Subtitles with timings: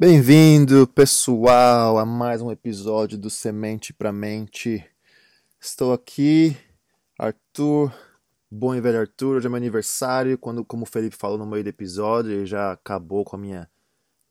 [0.00, 4.82] Bem-vindo, pessoal, a mais um episódio do Semente pra Mente.
[5.60, 6.56] Estou aqui,
[7.18, 7.92] Arthur,
[8.50, 11.62] bom e velho Arthur, hoje é meu aniversário, quando, como o Felipe falou no meio
[11.62, 13.68] do episódio, ele já acabou com a minha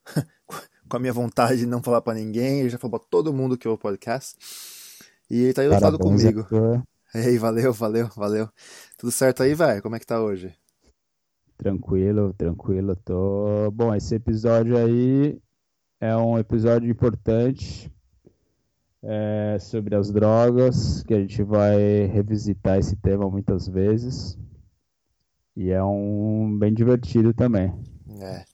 [0.89, 3.55] com a minha vontade de não falar para ninguém, ele já falou pra todo mundo
[3.55, 4.39] que eu podcast.
[5.29, 6.39] E ele tá aí lado comigo.
[6.39, 6.81] Arthur.
[7.13, 8.49] Ei, valeu, valeu, valeu.
[8.97, 9.83] Tudo certo aí, velho?
[9.83, 10.51] Como é que tá hoje?
[11.55, 12.95] Tranquilo, tranquilo.
[12.95, 13.69] Tô.
[13.69, 15.39] Bom, esse episódio aí
[15.99, 17.91] é um episódio importante
[19.03, 24.37] é, sobre as drogas, que a gente vai revisitar esse tema muitas vezes.
[25.55, 27.73] E é um bem divertido também.
[28.21, 28.45] É.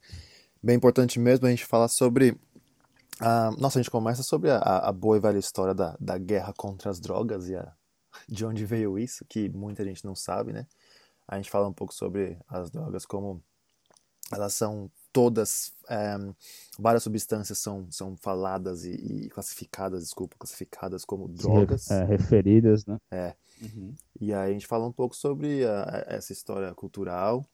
[0.61, 2.35] Bem importante mesmo a gente falar sobre.
[3.19, 3.51] A...
[3.59, 6.89] Nossa, a gente começa sobre a, a boa e velha história da, da guerra contra
[6.89, 7.71] as drogas e a...
[8.27, 10.65] de onde veio isso, que muita gente não sabe, né?
[11.27, 13.41] A gente fala um pouco sobre as drogas, como
[14.31, 16.17] elas são todas, é,
[16.77, 21.89] várias substâncias são, são faladas e, e, classificadas, desculpa, classificadas como drogas.
[21.89, 22.99] É, referidas, né?
[23.09, 23.33] É.
[23.61, 23.95] Uhum.
[24.19, 27.45] E aí a gente fala um pouco sobre a, essa história cultural,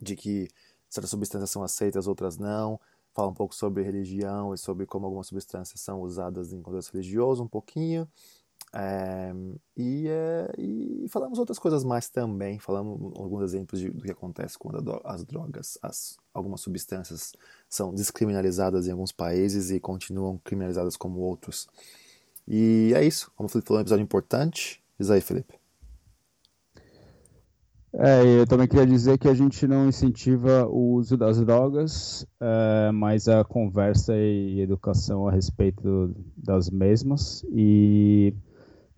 [0.00, 0.48] de que
[0.88, 2.80] certas substâncias são aceitas, outras não.
[3.14, 7.44] Fala um pouco sobre religião e sobre como algumas substâncias são usadas em contexto religioso,
[7.44, 8.08] um pouquinho.
[8.74, 9.34] É,
[9.76, 12.58] e, é, e, falamos outras coisas mais também.
[12.58, 17.32] Falamos alguns exemplos de, do que acontece quando as drogas, as, algumas substâncias
[17.68, 21.68] são descriminalizadas em alguns países e continuam criminalizadas como outros.
[22.48, 23.30] E é isso.
[23.36, 24.82] Como o Felipe falou, é um episódio importante.
[24.98, 25.62] Diz aí, Felipe.
[27.94, 32.90] É, eu também queria dizer que a gente não incentiva o uso das drogas, é,
[32.90, 37.44] mas a conversa e educação a respeito das mesmas.
[37.52, 38.34] E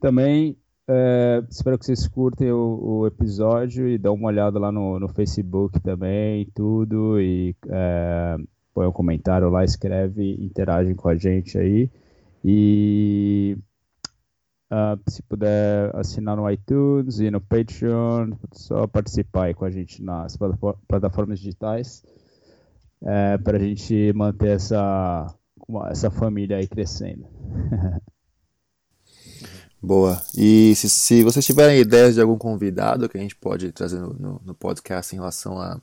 [0.05, 0.55] também
[0.87, 5.09] é, espero que vocês curtem o, o, episódio e dão uma olhada lá no, no
[5.09, 7.19] Facebook também, tudo.
[7.19, 8.37] E é,
[8.75, 11.91] põe um comentário lá, escreve, interagem com a gente aí.
[12.45, 13.57] E
[14.71, 20.03] uh, se puder assinar no iTunes e no Patreon, só participar aí com a gente
[20.03, 20.37] nas
[20.87, 22.05] plataformas digitais.
[23.03, 25.35] É, para a gente manter essa,
[25.91, 27.27] essa família aí crescendo.
[29.84, 30.22] Boa.
[30.34, 34.15] E se, se vocês tiverem ideias de algum convidado que a gente pode trazer no,
[34.15, 35.78] no, no podcast em relação a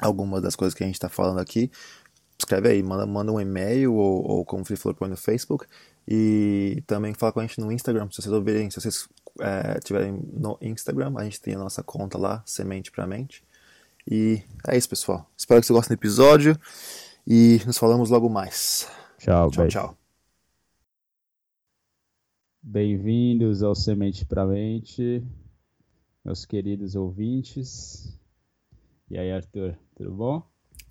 [0.00, 1.70] alguma das coisas que a gente está falando aqui,
[2.38, 5.66] escreve aí, manda, manda um e-mail ou, ou como o Felipe falou, põe no Facebook.
[6.08, 9.06] E também fala com a gente no Instagram, se vocês ouvirem, se vocês
[9.40, 13.44] é, tiverem no Instagram, a gente tem a nossa conta lá, Semente pra Mente.
[14.10, 15.30] E é isso, pessoal.
[15.36, 16.58] Espero que vocês gostem do episódio
[17.26, 18.88] e nos falamos logo mais.
[19.18, 19.68] Tchau, tchau.
[19.68, 19.97] tchau.
[22.70, 25.26] Bem-vindos ao Semente para Mente,
[26.22, 28.14] meus queridos ouvintes.
[29.08, 30.46] E aí, Arthur, tudo bom?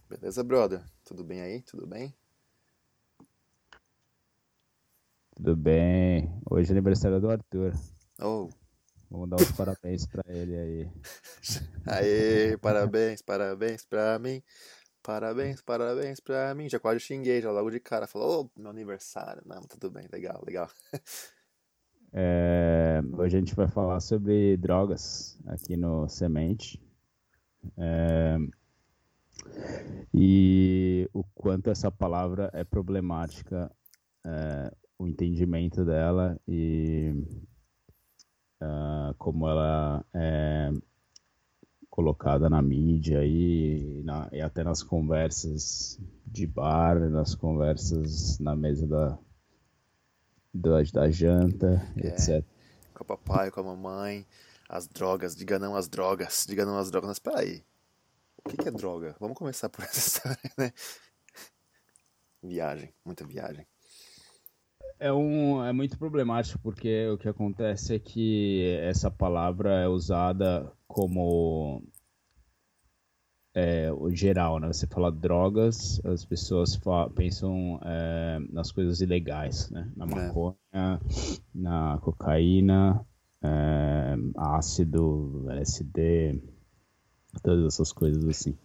[0.09, 0.83] Beleza, brother?
[1.05, 1.61] Tudo bem aí?
[1.61, 2.15] Tudo bem?
[5.35, 6.41] Tudo bem.
[6.49, 7.71] Hoje é aniversário do Arthur.
[8.19, 8.49] Oh.
[9.11, 10.91] Vamos dar os parabéns para ele aí.
[11.85, 14.41] Aê, parabéns, parabéns para mim.
[15.03, 16.67] Parabéns, parabéns pra mim.
[16.67, 18.07] Já quase xinguei, já logo de cara.
[18.07, 19.44] Falou, oh, meu aniversário.
[19.45, 20.67] Não, tudo bem, legal, legal.
[22.13, 26.81] É, hoje a gente vai falar sobre drogas aqui no Semente.
[27.78, 28.38] É,
[30.13, 33.72] e o quanto essa palavra é problemática,
[34.25, 37.13] é, o entendimento dela e
[38.62, 40.72] uh, como ela é
[41.89, 48.88] colocada na mídia e, na, e até nas conversas de bar, nas conversas na mesa
[48.88, 49.19] da,
[50.53, 52.43] da, da janta, é, etc.
[52.93, 54.25] Com o papai, com a mamãe,
[54.67, 57.09] as drogas, diga não às drogas, diga não às drogas.
[57.09, 57.63] Mas peraí,
[58.44, 59.15] o que, que é droga?
[59.19, 60.73] Vamos começar por essa história, né?
[62.41, 63.65] Viagem, muita viagem.
[64.99, 70.71] É, um, é muito problemático porque o que acontece é que essa palavra é usada
[70.88, 71.83] como
[73.57, 74.68] é, o geral, né?
[74.68, 76.80] Você fala drogas, as pessoas
[77.15, 79.92] pensam é, nas coisas ilegais, né?
[79.95, 80.09] Na é.
[80.09, 81.01] maconha,
[81.56, 83.04] na cocaína,
[83.42, 86.39] é, ácido, LSD,
[87.42, 88.56] todas essas coisas assim.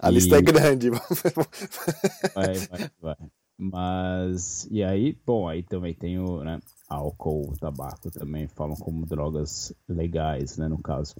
[0.00, 0.14] A e...
[0.14, 0.90] lista é grande.
[2.34, 3.16] vai, vai, vai.
[3.56, 6.58] Mas, e aí, bom, aí também tem o né,
[6.88, 11.14] álcool, tabaco também falam como drogas legais, né, no caso.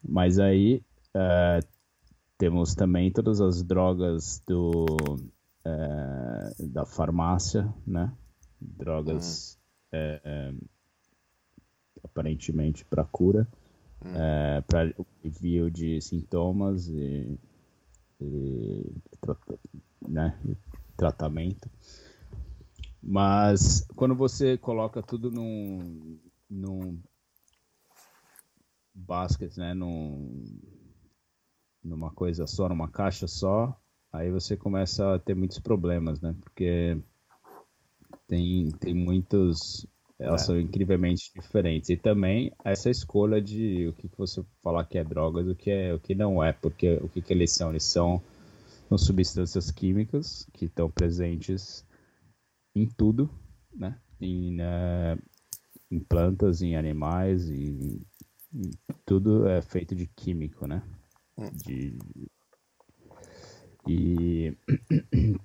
[0.00, 0.80] Mas aí
[1.12, 1.58] é,
[2.42, 4.84] temos também todas as drogas do,
[5.64, 8.12] é, da farmácia, né?
[8.60, 9.60] Drogas
[9.92, 9.98] uhum.
[10.00, 10.54] é,
[12.02, 13.46] aparentemente para cura,
[14.04, 14.16] uhum.
[14.16, 17.38] é, para o envio de sintomas e,
[18.20, 18.92] e
[20.08, 20.36] né?
[20.96, 21.70] tratamento.
[23.00, 26.18] Mas quando você coloca tudo num,
[26.50, 27.00] num
[28.92, 30.42] basket, né, num,
[31.82, 33.76] numa coisa só, numa caixa só,
[34.12, 36.34] aí você começa a ter muitos problemas, né?
[36.40, 36.96] Porque
[38.26, 39.86] tem, tem muitos.
[40.18, 40.44] Elas é.
[40.46, 41.90] são incrivelmente diferentes.
[41.90, 45.70] E também essa escolha de o que, que você falar que é drogas, o que
[45.70, 47.70] é o que não é, porque o que, que eles são?
[47.70, 48.22] Eles são,
[48.88, 51.84] são substâncias químicas que estão presentes
[52.74, 53.28] em tudo,
[53.74, 53.98] né?
[54.20, 55.20] Em, uh,
[55.90, 58.00] em plantas, em animais, e
[59.04, 60.82] tudo é feito de químico, né?
[61.50, 61.98] De,
[63.86, 64.56] e,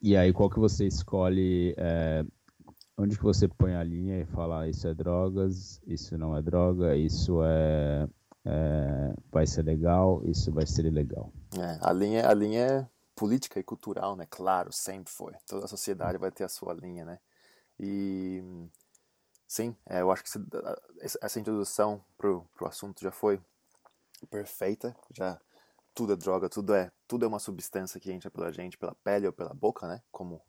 [0.00, 2.24] e aí qual que você escolhe, é,
[2.96, 6.96] onde que você põe a linha e fala isso é drogas, isso não é droga,
[6.96, 8.08] isso é,
[8.44, 11.32] é vai ser legal, isso vai ser ilegal.
[11.58, 14.26] É, a linha, a linha é política e cultural, né?
[14.28, 15.34] Claro, sempre foi.
[15.46, 17.18] Toda a sociedade vai ter a sua linha, né?
[17.78, 18.42] E
[19.46, 20.30] sim, é, eu acho que
[21.20, 23.40] essa introdução pro, pro assunto já foi
[24.26, 25.40] perfeita, já
[25.94, 29.26] tudo é droga, tudo é, tudo é uma substância que entra pela gente, pela pele
[29.26, 30.02] ou pela boca, né?
[30.10, 30.40] Como,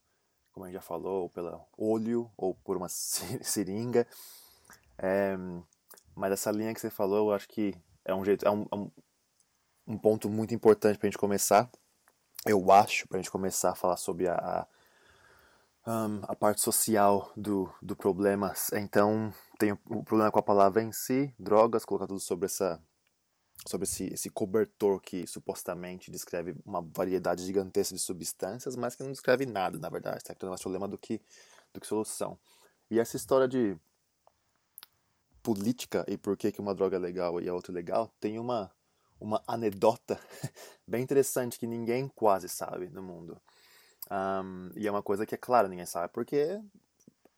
[0.52, 4.08] como a gente já falou, ou pelo olho, ou por uma seringa.
[4.98, 5.36] É,
[6.16, 7.76] mas essa linha que você falou, eu acho que
[8.06, 8.76] é um jeito, é um, é
[9.88, 11.70] um, ponto muito importante para a gente começar.
[12.46, 14.68] Eu acho, para a gente começar a falar sobre a,
[15.86, 18.54] a, um, a parte social do, do problema.
[18.74, 22.82] Então, tem o problema com a palavra em si, drogas, colocar tudo sobre essa
[23.66, 29.12] sobre esse, esse cobertor que supostamente descreve uma variedade gigantesca de substâncias, mas que não
[29.12, 30.34] descreve nada, na verdade, tá?
[30.34, 31.22] Então é mais problema do que,
[31.74, 32.38] do que solução.
[32.90, 33.78] E essa história de
[35.42, 38.40] política e por que, que uma droga é legal e a outra é legal, tem
[38.40, 38.72] uma,
[39.20, 40.20] uma anedota
[40.88, 43.40] bem interessante que ninguém quase sabe no mundo.
[44.12, 46.62] Um, e é uma coisa que é clara, ninguém sabe, porque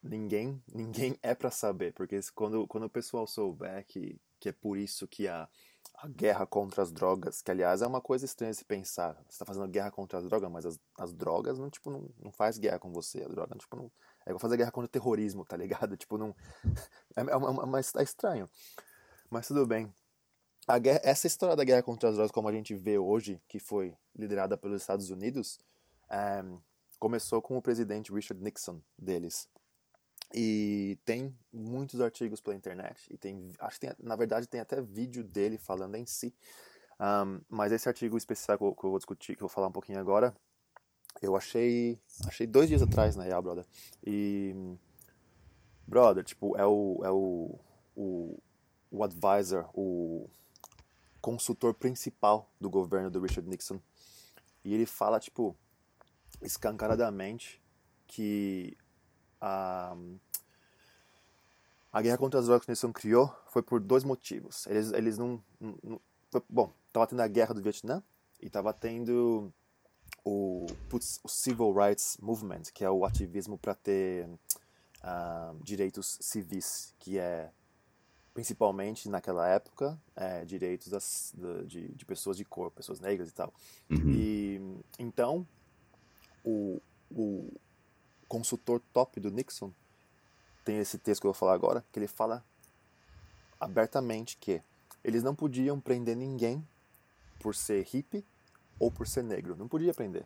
[0.02, 4.78] ninguém ninguém é para saber, porque quando, quando o pessoal souber que, que é por
[4.78, 5.48] isso que a
[5.98, 9.14] a guerra contra as drogas, que aliás é uma coisa estranha se pensar.
[9.24, 12.32] Você está fazendo guerra contra as drogas, mas as, as drogas não, tipo, não, não
[12.32, 13.24] faz guerra com você.
[13.24, 13.92] A droga, tipo, não,
[14.26, 15.96] é igual fazer guerra contra o terrorismo, tá ligado?
[16.06, 16.36] Tipo, não.
[17.16, 18.50] É, é, uma, é estranho.
[19.30, 19.94] Mas tudo bem.
[20.68, 23.60] A guerra, essa história da guerra contra as drogas, como a gente vê hoje, que
[23.60, 25.60] foi liderada pelos Estados Unidos,
[26.10, 26.44] é,
[27.00, 29.48] começou com o presidente Richard Nixon deles.
[30.34, 33.08] E tem muitos artigos pela internet.
[33.12, 36.34] E tem, acho que tem, na verdade tem até vídeo dele falando em si.
[37.00, 39.68] Um, mas esse artigo especial que eu, que eu, vou discutir, que eu vou falar
[39.68, 40.36] um pouquinho agora,
[41.22, 42.00] eu achei.
[42.26, 43.66] Achei dois dias atrás, na real, brother.
[44.06, 44.54] E.
[45.88, 47.02] Brother, tipo, é o.
[47.04, 47.60] É o,
[47.96, 48.40] o,
[48.92, 50.30] o advisor, o
[51.22, 53.80] consultor principal do governo do Richard Nixon.
[54.64, 55.56] E ele fala, tipo,
[56.42, 57.62] escancaradamente
[58.08, 58.78] que
[59.46, 59.96] a,
[61.94, 64.66] a guerra contra as drogas que Nixon criou foi por dois motivos.
[64.66, 68.02] Eles, eles não, não foi, bom, estava tendo a guerra do Vietnã
[68.42, 69.54] e estava tendo
[70.24, 76.96] o, putz, o Civil Rights Movement, que é o ativismo para ter uh, direitos civis,
[76.98, 77.52] que é
[78.34, 81.34] principalmente naquela época é, direitos das,
[81.68, 83.54] de, de, pessoas de cor, pessoas negras e tal.
[83.90, 84.12] Uhum.
[84.12, 84.62] E
[85.00, 85.48] então
[86.44, 87.50] o, o,
[88.36, 89.72] consultor top do Nixon,
[90.66, 92.44] tem esse texto que eu vou falar agora, que ele fala
[93.58, 94.62] abertamente que
[95.06, 96.68] eles não podiam prender ninguém
[97.40, 98.26] por ser hippie
[98.78, 99.56] ou por ser negro.
[99.56, 100.26] Não podia prender.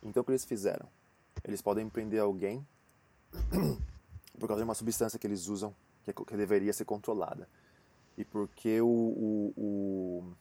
[0.00, 0.88] Então o que eles fizeram?
[1.42, 2.64] Eles podem prender alguém
[4.38, 7.48] por causa de uma substância que eles usam que, é, que deveria ser controlada.
[8.16, 10.34] E porque o, o, o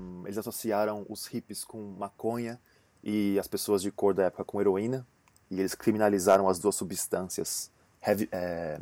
[0.00, 2.60] um, eles associaram os hippies com maconha
[3.04, 5.06] e as pessoas de cor da época com heroína,
[5.50, 7.70] e eles criminalizaram as duas substâncias
[8.06, 8.78] heavy, é,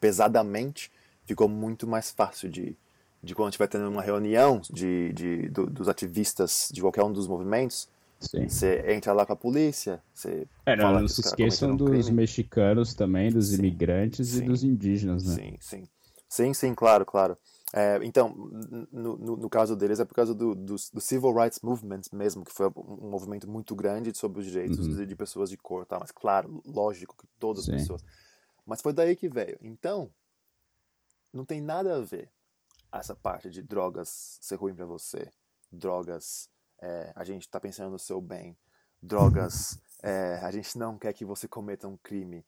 [0.00, 0.90] pesadamente,
[1.24, 2.76] ficou muito mais fácil de,
[3.22, 7.26] de quando estiver tendo uma reunião de, de, do, dos ativistas de qualquer um dos
[7.26, 7.88] movimentos,
[8.20, 8.48] Sim.
[8.48, 10.46] Você entra lá com a polícia, você.
[10.64, 12.12] É, não, não se esqueçam dos crime.
[12.12, 15.34] mexicanos também, dos sim, imigrantes sim, e dos indígenas, né?
[15.34, 15.88] Sim, sim.
[16.28, 17.36] Sim, sim, claro, claro.
[17.76, 18.32] É, então,
[18.92, 22.44] no, no, no, caso deles é por causa do, do, do, Civil Rights Movement mesmo,
[22.44, 24.94] que foi um movimento muito grande sobre os direitos uhum.
[24.94, 25.98] de, de, pessoas de cor, tá?
[25.98, 28.04] Mas claro, lógico que todas as pessoas.
[28.64, 29.58] Mas foi daí que veio.
[29.60, 30.08] Então,
[31.32, 32.30] não tem nada a ver
[32.92, 35.28] essa parte de drogas ser ruim para você,
[35.72, 36.48] drogas,
[36.80, 38.56] é, a gente tá pensando no seu bem,
[39.02, 42.46] drogas, é, a gente não quer que você cometa um crime.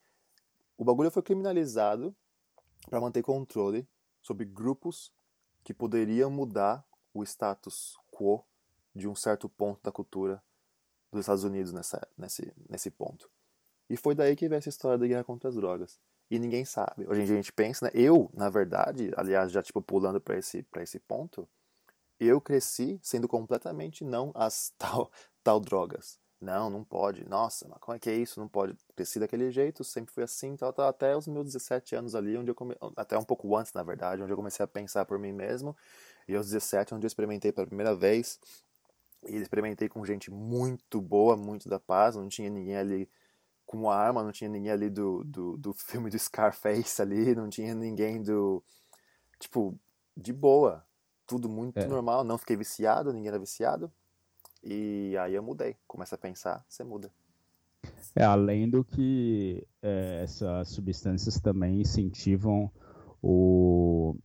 [0.78, 2.14] O bagulho foi criminalizado
[2.88, 3.88] para manter controle
[4.22, 5.15] sobre grupos
[5.66, 8.44] que poderiam mudar o status quo
[8.94, 10.40] de um certo ponto da cultura
[11.10, 13.28] dos Estados Unidos nessa, nesse, nesse ponto.
[13.90, 15.98] E foi daí que veio essa história da guerra contra as drogas.
[16.30, 17.04] E ninguém sabe.
[17.08, 17.90] Hoje em dia a gente pensa, né?
[17.92, 21.48] Eu, na verdade, aliás, já tipo pulando para esse, esse ponto,
[22.20, 25.10] eu cresci sendo completamente não as tal,
[25.42, 26.16] tal drogas.
[26.40, 27.26] Não, não pode.
[27.28, 28.38] Nossa, mas como é que é isso?
[28.38, 28.76] Não pode.
[28.94, 32.50] Cresci daquele jeito, sempre fui assim, tal, tal, até os meus 17 anos ali, onde
[32.50, 32.76] eu come...
[32.96, 35.76] até um pouco antes, na verdade, onde eu comecei a pensar por mim mesmo.
[36.28, 38.38] E aos 17, onde eu experimentei pela primeira vez.
[39.26, 43.08] E experimentei com gente muito boa, muito da paz, não tinha ninguém ali
[43.64, 47.48] com uma arma, não tinha ninguém ali do, do, do filme do Scarface ali, não
[47.48, 48.62] tinha ninguém do.
[49.38, 49.78] Tipo,
[50.16, 50.86] de boa.
[51.26, 51.86] Tudo muito é.
[51.86, 53.92] normal, não fiquei viciado, ninguém era viciado.
[54.62, 55.76] E aí eu mudei.
[55.86, 57.10] Começa a pensar, você muda.
[58.14, 62.70] É, além do que é, essas substâncias também incentivam
[63.22, 64.16] o,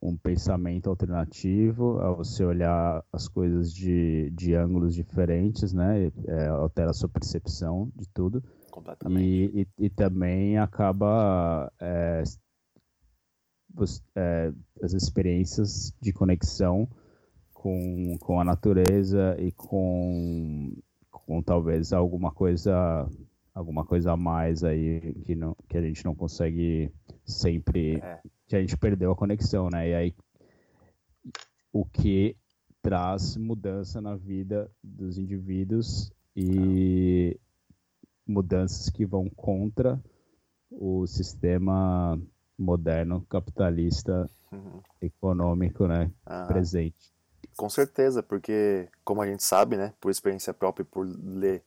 [0.00, 6.12] um pensamento alternativo, a você olhar as coisas de, de ângulos diferentes, né?
[6.26, 8.42] É, altera a sua percepção de tudo.
[8.70, 9.24] Completamente.
[9.24, 12.22] E, e, e também acaba é,
[14.14, 14.52] é,
[14.82, 16.88] as experiências de conexão
[17.58, 20.72] com, com a natureza e com,
[21.10, 23.08] com talvez alguma coisa
[23.52, 26.92] alguma coisa a mais aí que, não, que a gente não consegue
[27.24, 28.20] sempre é.
[28.46, 29.88] que a gente perdeu a conexão, né?
[29.88, 30.14] E aí
[31.72, 32.36] o que
[32.80, 37.36] traz mudança na vida dos indivíduos e
[38.24, 40.00] mudanças que vão contra
[40.70, 42.16] o sistema
[42.56, 44.80] moderno capitalista uhum.
[45.02, 46.12] econômico, né,
[46.46, 47.17] presente.
[47.58, 51.60] Com certeza, porque, como a gente sabe, né, por experiência própria e por ler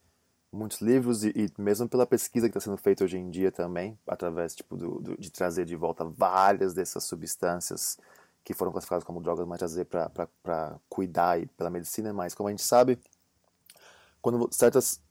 [0.49, 3.99] muitos livros e, e mesmo pela pesquisa que está sendo feita hoje em dia também,
[4.07, 7.97] através tipo, do, do, de trazer de volta várias dessas substâncias
[8.41, 12.51] que foram classificadas como drogas, mas trazer para cuidar e pela medicina, mas como a
[12.51, 12.97] gente sabe,
[14.21, 15.01] quando certas,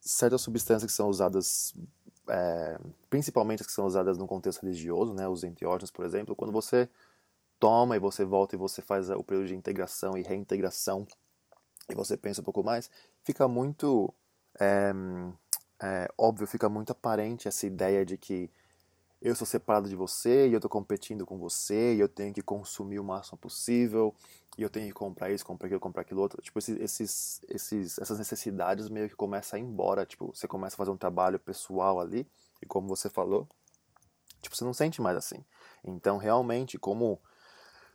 [0.00, 1.74] certas substâncias que são usadas,
[2.26, 2.78] é,
[3.10, 6.88] principalmente as que são usadas no contexto religioso, né, os enteógenos, por exemplo, quando você
[7.60, 11.06] toma e você volta e você faz o período de integração e reintegração
[11.88, 12.90] e você pensa um pouco mais,
[13.22, 14.12] fica muito
[14.58, 14.92] é,
[15.82, 18.50] é, óbvio, fica muito aparente essa ideia de que
[19.20, 22.40] eu sou separado de você e eu estou competindo com você e eu tenho que
[22.40, 24.14] consumir o máximo possível
[24.56, 26.40] e eu tenho que comprar isso, comprar aquilo, comprar aquilo outro.
[26.40, 30.06] Tipo, esses, esses, essas necessidades meio que começam a ir embora.
[30.06, 32.26] Tipo, você começa a fazer um trabalho pessoal ali
[32.62, 33.46] e como você falou,
[34.40, 35.44] tipo, você não sente mais assim.
[35.84, 37.20] Então, realmente, como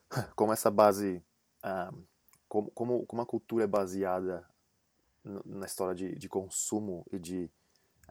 [0.36, 1.24] como essa base,
[1.64, 2.06] uh,
[2.48, 4.46] como, como, como a cultura é baseada
[5.46, 7.50] na história de, de consumo e de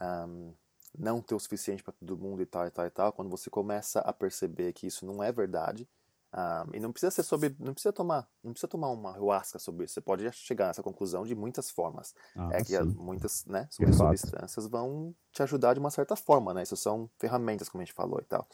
[0.00, 0.52] um,
[0.98, 3.48] não ter o suficiente para todo mundo e tal e tal e tal, quando você
[3.48, 5.88] começa a perceber que isso não é verdade,
[6.32, 9.84] um, e não precisa ser sobre, não precisa tomar, não precisa tomar uma ayahuasca sobre
[9.84, 9.94] isso.
[9.94, 12.12] Você pode chegar nessa conclusão de muitas formas.
[12.36, 16.64] Ah, é que muitas, né, substâncias vão te ajudar de uma certa forma, né?
[16.64, 18.48] Isso são ferramentas, como a gente falou e tal.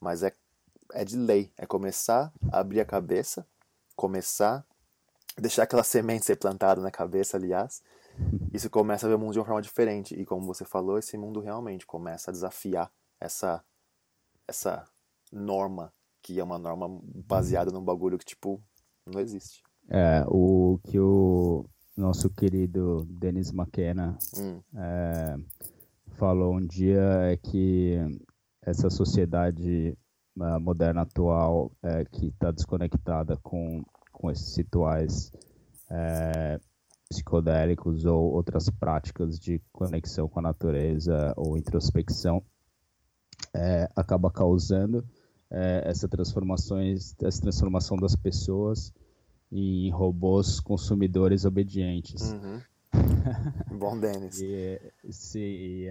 [0.00, 0.32] Mas é
[0.92, 3.46] é de lei, é começar a abrir a cabeça,
[3.96, 4.64] começar
[5.38, 7.82] deixar aquela semente ser plantada na cabeça, aliás,
[8.52, 10.14] isso começa a ver o mundo de uma forma diferente.
[10.14, 13.62] E como você falou, esse mundo realmente começa a desafiar essa
[14.46, 14.84] essa
[15.32, 16.86] norma, que é uma norma
[17.26, 18.62] baseada num bagulho que, tipo,
[19.06, 19.62] não existe.
[19.88, 24.60] É, o que o nosso querido Denis McKenna hum.
[24.76, 25.36] é,
[26.16, 27.98] falou um dia é que
[28.60, 29.96] essa sociedade
[30.36, 35.32] moderna atual é, que está desconectada com, com esses rituais
[35.90, 36.60] é,
[37.08, 42.42] psicodélicos ou outras práticas de conexão com a natureza ou introspecção
[43.54, 45.04] é, acaba causando
[45.50, 48.92] é, essa transformações essa transformação das pessoas
[49.52, 52.60] em robôs consumidores obedientes uhum.
[53.78, 54.40] Bom, Denis.
[54.40, 55.88] e, se, e,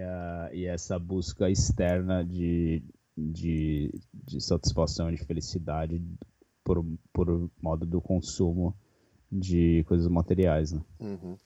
[0.52, 2.82] e, essa busca externa de,
[3.16, 6.02] de, de satisfação, de felicidade
[6.64, 8.74] por, por modo do consumo
[9.30, 10.82] de coisas materiais, né?
[10.98, 11.36] Uhum.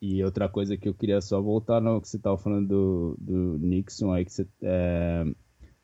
[0.00, 3.58] E outra coisa que eu queria só voltar no que você estava falando do, do
[3.58, 5.24] Nixon, aí que você, é,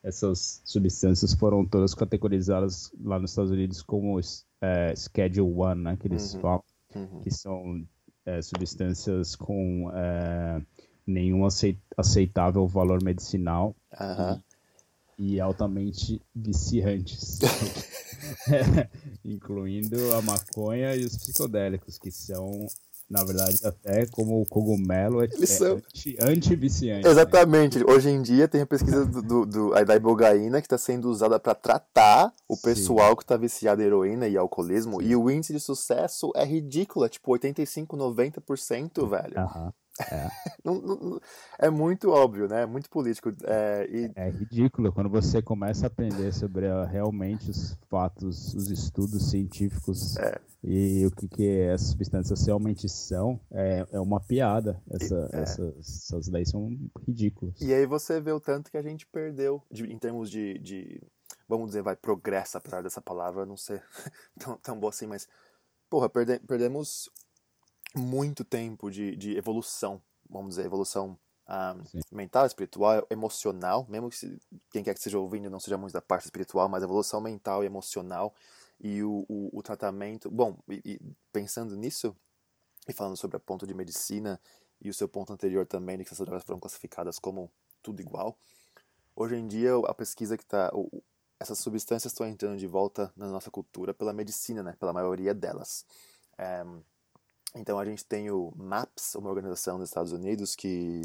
[0.02, 4.20] essas substâncias foram todas categorizadas lá nos Estados Unidos como
[4.60, 6.40] é, Schedule One, né, que eles uhum.
[6.40, 6.64] falam,
[6.94, 7.20] uhum.
[7.20, 7.84] que são
[8.24, 10.62] é, substâncias com é,
[11.04, 11.44] nenhum
[11.96, 13.74] aceitável valor medicinal.
[14.00, 14.40] Uhum
[15.18, 17.38] e altamente viciantes,
[19.24, 22.66] incluindo a maconha e os psicodélicos, que são,
[23.08, 25.78] na verdade, até como o cogumelo é, Eles são...
[25.78, 27.06] é anti-viciante.
[27.06, 27.78] Exatamente.
[27.78, 27.84] Né?
[27.86, 31.38] Hoje em dia tem a pesquisa do, do, do da ibogaína que está sendo usada
[31.38, 33.16] para tratar o pessoal Sim.
[33.16, 35.08] que está viciado em heroína e alcoolismo, Sim.
[35.08, 39.40] e o índice de sucesso é ridículo, é tipo 85, 90%, velho.
[39.40, 39.72] Uhum.
[40.00, 40.28] É.
[40.64, 41.20] não, não,
[41.58, 42.62] é muito óbvio, né?
[42.62, 43.32] É muito político.
[43.44, 44.10] É, e...
[44.16, 50.16] é ridículo quando você começa a aprender sobre uh, realmente os fatos, os estudos científicos
[50.16, 50.40] é.
[50.62, 53.38] e o que, que essas substâncias realmente são.
[53.52, 54.82] É, é uma piada.
[54.90, 55.40] Essa, é.
[55.40, 57.60] essas, essas leis são ridículas.
[57.60, 61.00] E aí você vê o tanto que a gente perdeu de, em termos de, de,
[61.48, 63.82] vamos dizer, vai, progresso, apesar dessa palavra não ser
[64.38, 65.28] tão, tão boa assim, mas,
[65.88, 67.08] porra, perde, perdemos
[67.94, 71.76] muito tempo de, de evolução, vamos dizer, evolução um, ah,
[72.10, 74.38] mental, espiritual, emocional, mesmo que se,
[74.70, 77.66] quem quer que esteja ouvindo não seja muito da parte espiritual, mas evolução mental e
[77.66, 78.34] emocional
[78.80, 80.30] e o, o, o tratamento.
[80.30, 81.00] Bom, e, e
[81.32, 82.16] pensando nisso,
[82.88, 84.40] e falando sobre a ponto de medicina
[84.80, 87.50] e o seu ponto anterior também, de que essas drogas foram classificadas como
[87.82, 88.38] tudo igual,
[89.14, 90.72] hoje em dia a pesquisa que está.
[91.38, 94.76] Essas substâncias estão entrando de volta na nossa cultura pela medicina, né?
[94.78, 95.84] pela maioria delas.
[96.38, 96.64] É,
[97.54, 101.02] então a gente tem o MAPS, uma organização dos Estados Unidos que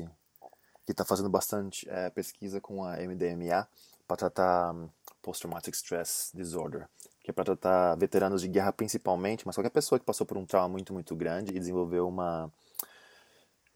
[0.85, 3.67] que está fazendo bastante é, pesquisa com a MDMA
[4.07, 4.89] para tratar um,
[5.21, 6.87] Post-Traumatic Stress Disorder,
[7.21, 10.47] que é para tratar veteranos de guerra principalmente, mas qualquer pessoa que passou por um
[10.47, 12.51] trauma muito, muito grande e desenvolveu uma...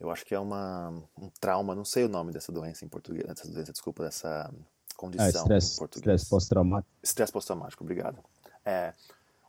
[0.00, 3.24] Eu acho que é uma, um trauma, não sei o nome dessa doença em português,
[3.24, 4.52] dessa doença, desculpa, dessa
[4.96, 6.14] condição ah, stress, em português.
[6.14, 6.92] Estresse pós-traumático.
[7.00, 8.18] Estresse pós-traumático, obrigado.
[8.64, 8.92] É,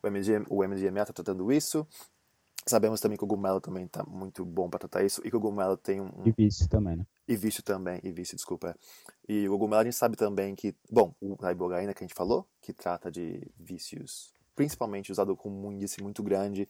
[0.00, 1.84] o, MDMA, o MDMA está tratando isso,
[2.68, 5.20] Sabemos também que o cogumelo também está muito bom para tratar isso.
[5.24, 7.06] E que o cogumelo tem um, E vício também, né?
[7.28, 8.76] E vício também, e vício, desculpa.
[9.28, 12.48] E o cogumelo a gente sabe também que, bom, a ibogaína que a gente falou,
[12.60, 16.68] que trata de vícios, principalmente usado com um índice muito grande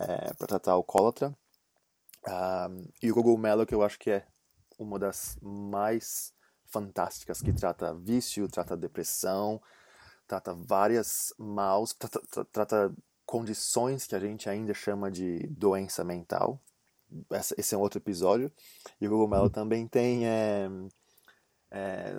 [0.00, 1.32] é, para tratar alcoólatra.
[2.26, 4.26] Um, e o cogumelo que eu acho que é
[4.76, 6.32] uma das mais
[6.66, 9.62] fantásticas, que trata vício, trata depressão,
[10.26, 12.94] trata várias maus, trata, trata
[13.28, 16.58] condições que a gente ainda chama de doença mental.
[17.58, 18.50] Esse é um outro episódio.
[18.98, 20.26] E o cogumelo também tem.
[20.26, 20.66] É,
[21.70, 22.14] é,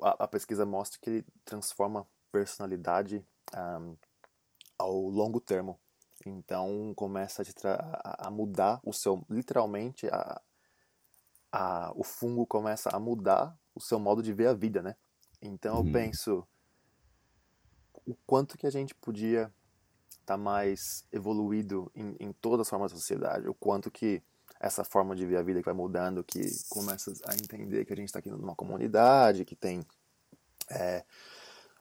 [0.00, 3.96] a, a, pesquisa mostra que ele transforma personalidade um,
[4.78, 5.76] ao longo termo.
[6.24, 9.26] Então começa a, a, mudar o seu.
[9.28, 10.40] Literalmente, a,
[11.50, 14.94] a, o fungo começa a mudar o seu modo de ver a vida, né?
[15.42, 15.92] Então eu uhum.
[15.92, 16.46] penso
[18.06, 19.52] o quanto que a gente podia
[20.24, 24.22] está mais evoluído em, em todas as formas da sociedade, o quanto que
[24.58, 27.96] essa forma de ver a vida que vai mudando, que começa a entender que a
[27.96, 29.84] gente está aqui numa comunidade, que tem
[30.70, 31.04] é,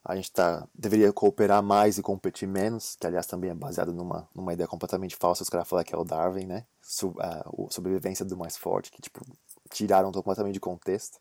[0.04, 4.28] a gente tá, deveria cooperar mais e competir menos, que aliás também é baseado numa,
[4.36, 6.66] numa ideia completamente falsa, os caras falam que é o Darwin, né?
[6.82, 9.26] Su, a, a sobrevivência do mais forte, que tipo,
[9.70, 11.20] tiraram completamente de contexto.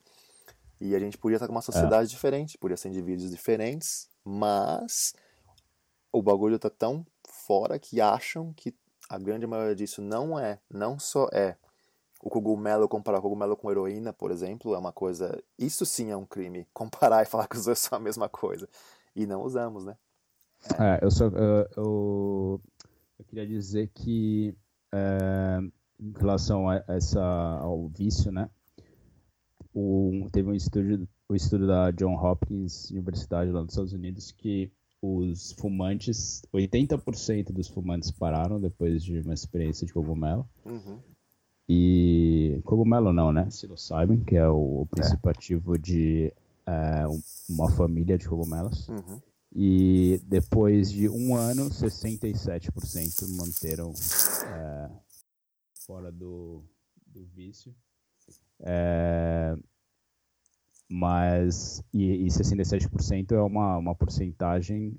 [0.81, 2.11] E a gente podia estar com uma sociedade é.
[2.11, 5.15] diferente, podia ser indivíduos diferentes, mas
[6.11, 7.07] o bagulho tá tão
[7.53, 8.75] fora que acham que
[9.11, 11.59] a grande maioria disso não é, não só é
[12.23, 15.39] o cogumelo, comparar o cogumelo com heroína, por exemplo, é uma coisa.
[15.59, 16.67] Isso sim é um crime.
[16.73, 18.67] Comparar e falar que os dois são a mesma coisa.
[19.15, 19.97] E não usamos, né?
[20.79, 22.61] É, eu, só, eu, eu,
[23.19, 24.57] eu queria dizer que,
[24.91, 25.59] é,
[26.01, 28.49] em relação a essa, ao vício, né?
[29.75, 34.31] O, teve um estudo, o um estudo da John Hopkins Universidade lá nos Estados Unidos
[34.31, 40.49] que os fumantes, 80% dos fumantes pararam depois de uma experiência de cogumelo.
[40.65, 41.01] Uhum.
[41.69, 43.47] E cogumelo não, né?
[43.47, 45.31] Psilocybin, que é o princípio é.
[45.31, 46.33] ativo de
[46.67, 47.05] é,
[47.51, 48.89] uma família de cogumelos.
[48.89, 49.21] Uhum.
[49.55, 53.93] E depois de um ano, 67% manteram
[54.47, 54.91] é,
[55.85, 56.65] fora do,
[57.07, 57.75] do vício.
[58.61, 59.57] É,
[60.93, 64.95] mas e, e 67% é uma, uma porcentagem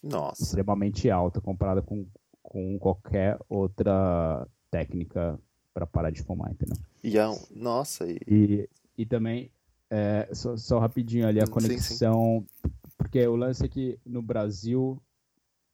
[0.00, 0.40] Nossa.
[0.40, 2.06] extremamente alta comparada com,
[2.40, 5.36] com qualquer outra técnica
[5.74, 6.76] para parar de fumar, entendeu?
[7.02, 8.20] E é, nossa, e...
[8.28, 9.50] e, e também
[9.90, 12.72] é, só, só, rapidinho ali a conexão, sim, sim.
[12.96, 15.02] porque o lance é que no Brasil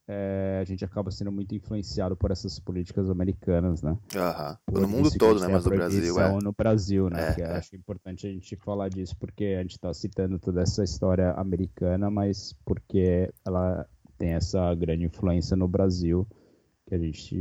[0.06, 3.92] é, a gente acaba sendo muito influenciado por essas políticas americanas, né?
[4.14, 4.80] Uhum.
[4.80, 5.48] No mundo todo, né?
[5.48, 6.42] Mas no Brasil, é.
[6.42, 7.30] no Brasil, né?
[7.30, 7.46] É, que é.
[7.52, 12.10] acho importante a gente falar disso, porque a gente está citando toda essa história americana,
[12.10, 13.88] mas porque ela
[14.18, 16.26] tem essa grande influência no Brasil,
[16.86, 17.34] que a gente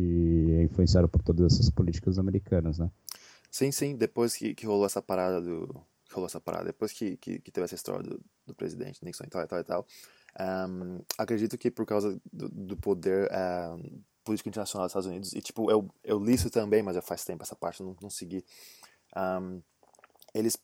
[0.58, 2.90] é influenciado por todas essas políticas americanas, né?
[3.52, 3.96] Sim, sim.
[3.96, 5.68] Depois que, que rolou essa parada do...
[6.12, 9.30] rolou essa parada, depois que, que, que teve essa história do, do presidente Nixon e
[9.30, 9.88] tal e tal e tal
[10.40, 13.30] um, acredito que por causa do, do poder
[14.24, 17.24] político internacional dos Estados Unidos, e tipo, eu, eu li isso também, mas já faz
[17.26, 18.44] tempo essa parte, não, não segui.
[19.16, 19.62] Um,
[20.34, 20.58] eles.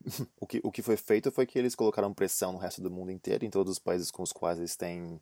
[0.40, 3.10] o, que, o que foi feito foi que eles colocaram pressão no resto do mundo
[3.10, 5.20] inteiro, em todos os países com os quais eles têm.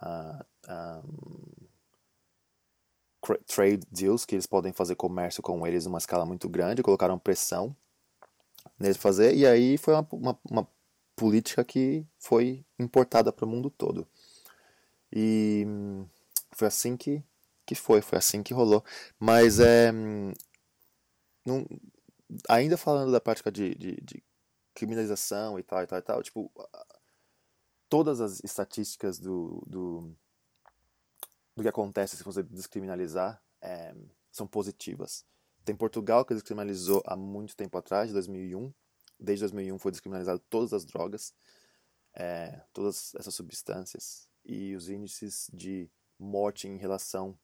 [0.00, 0.44] Uh,
[3.46, 7.74] trade deals, que eles podem fazer comércio com eles numa escala muito grande, colocaram pressão
[8.78, 10.68] neles fazer, e aí foi uma, uma, uma
[11.16, 14.06] política que foi importada para o mundo todo.
[15.12, 15.66] E
[16.52, 17.22] foi assim que,
[17.64, 18.84] que foi, foi assim que rolou.
[19.18, 19.92] Mas é.
[21.44, 21.66] Não,
[22.48, 24.22] ainda falando da prática de, de, de
[24.74, 26.50] criminalização e tal e tal e tal, tipo,
[27.88, 30.16] todas as estatísticas do, do,
[31.54, 33.94] do que acontece se você descriminalizar é,
[34.32, 35.24] são positivas.
[35.64, 38.72] Tem Portugal que descriminalizou há muito tempo atrás, 2001.
[39.18, 41.34] Desde 2001 foi descriminalizado todas as drogas,
[42.14, 44.28] é, todas essas substâncias.
[44.44, 47.38] E os índices de morte em relação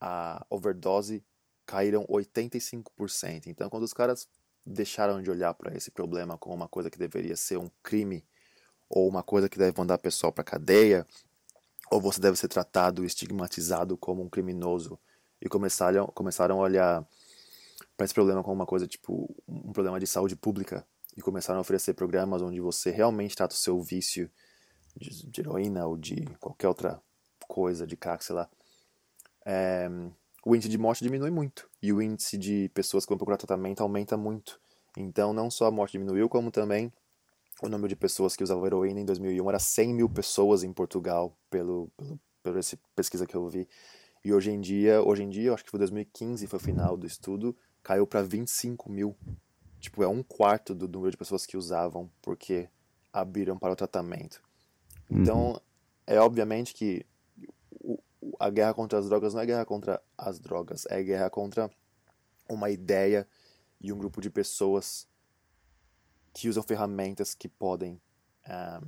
[0.00, 1.24] à overdose
[1.66, 3.46] caíram 85%.
[3.46, 4.28] Então, quando os caras
[4.64, 8.24] deixaram de olhar para esse problema como uma coisa que deveria ser um crime
[8.88, 11.06] ou uma coisa que deve mandar a pessoa para cadeia,
[11.90, 14.98] ou você deve ser tratado, estigmatizado como um criminoso
[15.40, 17.06] e começaram, começaram a olhar
[17.96, 20.86] para esse problema como uma coisa tipo um problema de saúde pública
[21.18, 24.30] e começaram a oferecer programas onde você realmente trata o seu vício
[24.96, 27.02] de, heroína ou de qualquer outra
[27.48, 28.48] coisa, de crack, sei lá,
[29.44, 29.90] é,
[30.46, 33.80] o índice de morte diminui muito e o índice de pessoas que vão procurar tratamento
[33.80, 34.60] aumenta muito.
[34.96, 36.92] Então, não só a morte diminuiu, como também
[37.60, 41.36] o número de pessoas que usavam heroína em 2001 era 100 mil pessoas em Portugal,
[41.50, 42.60] pelo, pelo, pela
[42.94, 43.68] pesquisa que eu vi.
[44.24, 47.06] E hoje em dia, hoje em dia, acho que foi 2015 foi o final do
[47.06, 49.16] estudo, caiu para 25 mil.
[49.80, 52.68] Tipo, é um quarto do número de pessoas que usavam porque
[53.12, 54.42] abriram para o tratamento.
[55.10, 55.60] Então, uhum.
[56.06, 57.06] é obviamente que
[57.80, 57.98] o,
[58.38, 61.70] a guerra contra as drogas não é guerra contra as drogas, é guerra contra
[62.48, 63.26] uma ideia
[63.80, 65.06] e um grupo de pessoas
[66.32, 68.00] que usam ferramentas que podem um,
[68.46, 68.82] ah,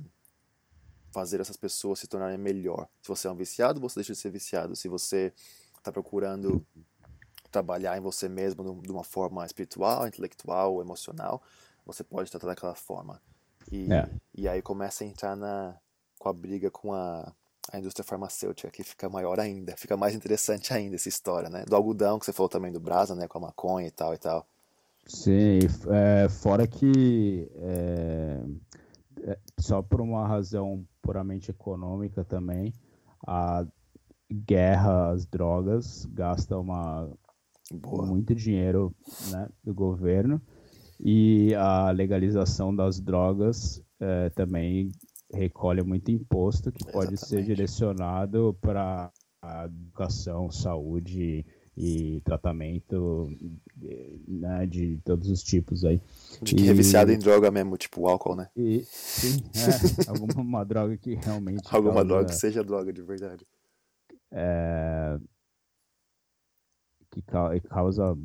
[1.11, 2.87] fazer essas pessoas se tornarem melhor.
[3.01, 4.75] Se você é um viciado, você deixa de ser viciado.
[4.75, 5.33] Se você
[5.77, 6.65] está procurando
[7.51, 11.41] trabalhar em você mesmo de uma forma espiritual, intelectual, emocional,
[11.85, 13.21] você pode tratar daquela forma.
[13.71, 14.09] E, é.
[14.33, 15.75] e aí começa a entrar na,
[16.17, 17.31] com a briga com a,
[17.71, 21.63] a indústria farmacêutica, que fica maior ainda, fica mais interessante ainda essa história, né?
[21.67, 23.27] Do algodão, que você falou também do brasa, né?
[23.27, 24.45] Com a maconha e tal e tal.
[25.05, 25.59] Sim,
[25.89, 28.43] é, fora que é,
[29.23, 32.71] é, só por uma razão puramente econômica também,
[33.25, 33.65] a
[34.31, 37.09] guerra às drogas gasta uma
[37.71, 38.05] Boa.
[38.05, 38.93] muito dinheiro
[39.31, 40.41] né, do governo
[40.99, 44.91] e a legalização das drogas é, também
[45.33, 47.27] recolhe muito imposto que pode Exatamente.
[47.27, 49.11] ser direcionado para
[49.65, 53.29] educação, saúde e tratamento
[54.27, 56.01] né, de todos os tipos aí.
[56.41, 56.69] De que e...
[56.69, 58.49] é viciado em droga mesmo, tipo álcool, né?
[58.55, 61.63] E, sim, é, alguma droga que realmente.
[61.71, 63.47] alguma causa, droga que seja droga de verdade.
[64.31, 65.17] É,
[67.11, 67.21] que
[67.67, 68.15] causa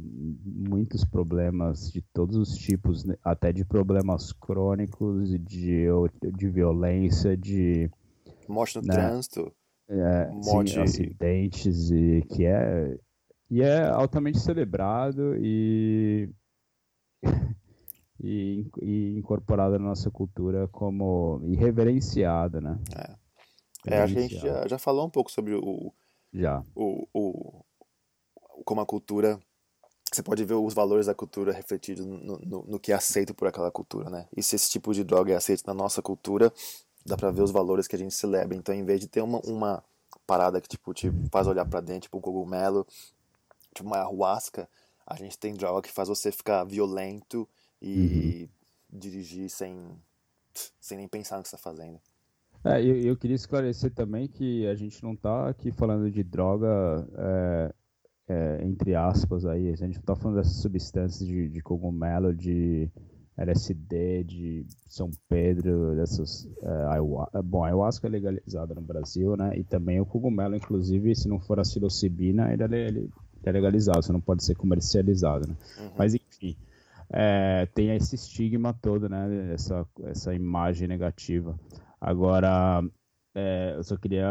[0.45, 5.87] muitos problemas de todos os tipos, né, até de problemas crônicos, de,
[6.35, 7.91] de violência, de.
[8.49, 9.53] Morte no né, trânsito.
[9.89, 10.73] É, morte...
[10.73, 12.97] Sim, acidentes, e que é
[13.51, 16.29] e é altamente celebrado e,
[18.21, 22.79] e, e, incorporado na nossa cultura como e reverenciado, né?
[23.87, 25.93] É, é a gente já, já falou um pouco sobre o,
[26.33, 26.63] já.
[26.75, 27.65] O, o,
[28.65, 29.41] como a cultura
[30.13, 33.49] você pode ver os valores da cultura refletidos no, no, no, que é aceito por
[33.49, 34.27] aquela cultura, né?
[34.37, 36.53] E se esse tipo de droga é aceito na nossa cultura,
[37.05, 38.57] dá pra ver os valores que a gente celebra.
[38.57, 39.83] Então, em vez de ter uma, uma
[40.27, 42.87] parada que, tipo, te faz olhar para dentro, tipo um cogumelo,
[43.75, 44.69] tipo uma ayahuasca,
[45.07, 47.49] a gente tem droga que faz você ficar violento
[47.83, 48.49] e
[48.93, 48.99] uhum.
[48.99, 49.77] dirigir sem,
[50.81, 52.01] sem nem pensar no que está fazendo.
[52.65, 57.07] É, eu, eu, queria esclarecer também que a gente não está aqui falando de droga,
[57.17, 57.75] é,
[58.29, 62.91] é, entre aspas, aí, a gente não está falando dessas substâncias de, de cogumelo, de
[63.37, 66.49] LSD, de São Pedro, dessas.
[66.63, 67.43] É, ayahuasca.
[67.43, 69.57] Bom, a ayahuasca é legalizada no Brasil, né?
[69.57, 73.11] E também o cogumelo, inclusive, se não for a psilocibina, ele, é ele
[73.45, 75.57] é legalizado, você não pode ser comercializado, né?
[75.79, 75.91] Uhum.
[75.97, 76.57] Mas enfim,
[77.11, 79.53] é, tem esse estigma todo, né?
[79.53, 81.57] Essa, essa imagem negativa.
[82.01, 82.83] Agora,
[83.35, 84.29] é, eu só queria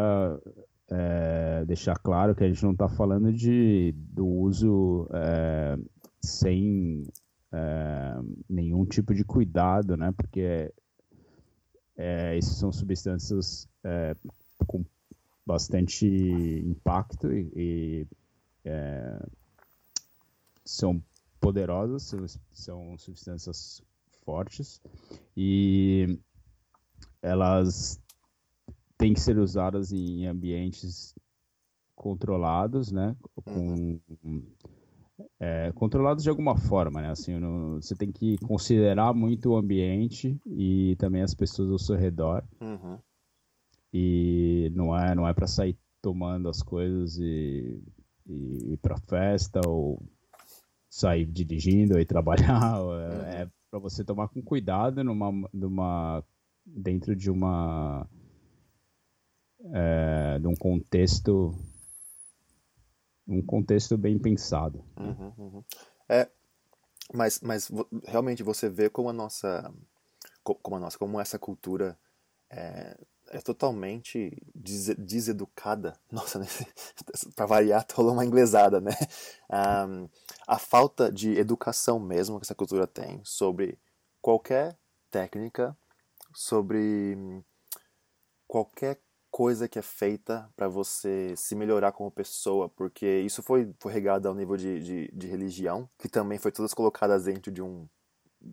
[0.90, 5.78] é, deixar claro que a gente não está falando de, do uso é,
[6.22, 7.04] sem
[7.52, 8.16] é,
[8.50, 10.12] nenhum tipo de cuidado, né?
[10.12, 10.72] Porque
[11.98, 13.68] é, essas são substâncias
[14.68, 14.84] com
[15.46, 16.08] bastante
[16.66, 18.08] impacto e, e
[18.66, 19.20] é,
[20.64, 21.02] são
[21.40, 23.82] poderosas, são, são substâncias
[24.24, 24.82] fortes
[25.38, 26.20] e
[27.22, 28.00] elas
[28.98, 31.14] têm que ser usadas em ambientes
[31.96, 33.16] controlados, né?
[33.44, 34.44] Com, uhum.
[35.40, 37.12] é, controlados de alguma forma, né?
[37.12, 37.40] Assim,
[37.76, 42.44] você tem que considerar muito o ambiente e também as pessoas ao seu redor.
[42.62, 43.00] Uhum.
[43.94, 47.82] E não é, não é para sair tomando as coisas e,
[48.28, 50.02] e ir para festa ou
[50.90, 52.76] sair dirigindo e trabalhar.
[53.26, 56.24] É, é para você tomar com cuidado numa, numa
[56.66, 58.08] dentro de uma
[59.74, 61.56] é, de um contexto
[63.28, 64.86] um contexto bem pensado.
[65.00, 65.64] Uhum, uhum.
[66.08, 66.30] É,
[67.14, 67.72] mas, mas
[68.04, 69.74] realmente você vê como a nossa
[70.44, 71.98] como a nossa como essa cultura
[72.50, 72.96] é,
[73.30, 75.98] é totalmente des, deseducada.
[76.12, 76.46] Nossa, né?
[77.36, 78.92] para variar, rolou uma inglesada, né?
[79.50, 80.08] Um,
[80.48, 83.80] a falta de educação mesmo que essa cultura tem sobre
[84.22, 84.78] qualquer
[85.10, 85.76] técnica,
[86.34, 87.44] sobre
[88.48, 89.00] qualquer
[89.36, 94.30] coisa que é feita para você se melhorar como pessoa, porque isso foi, foi regado
[94.30, 97.86] ao nível de, de, de, religião, que também foi todas colocadas dentro de, um,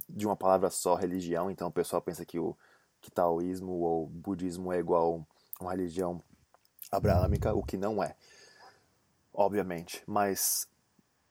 [0.08, 2.56] de uma palavra só, religião, então o pessoal pensa que o
[3.00, 5.24] que taoísmo ou budismo é igual
[5.60, 6.20] uma religião
[6.90, 8.16] abraâmica, o que não é,
[9.32, 10.02] obviamente.
[10.04, 10.66] Mas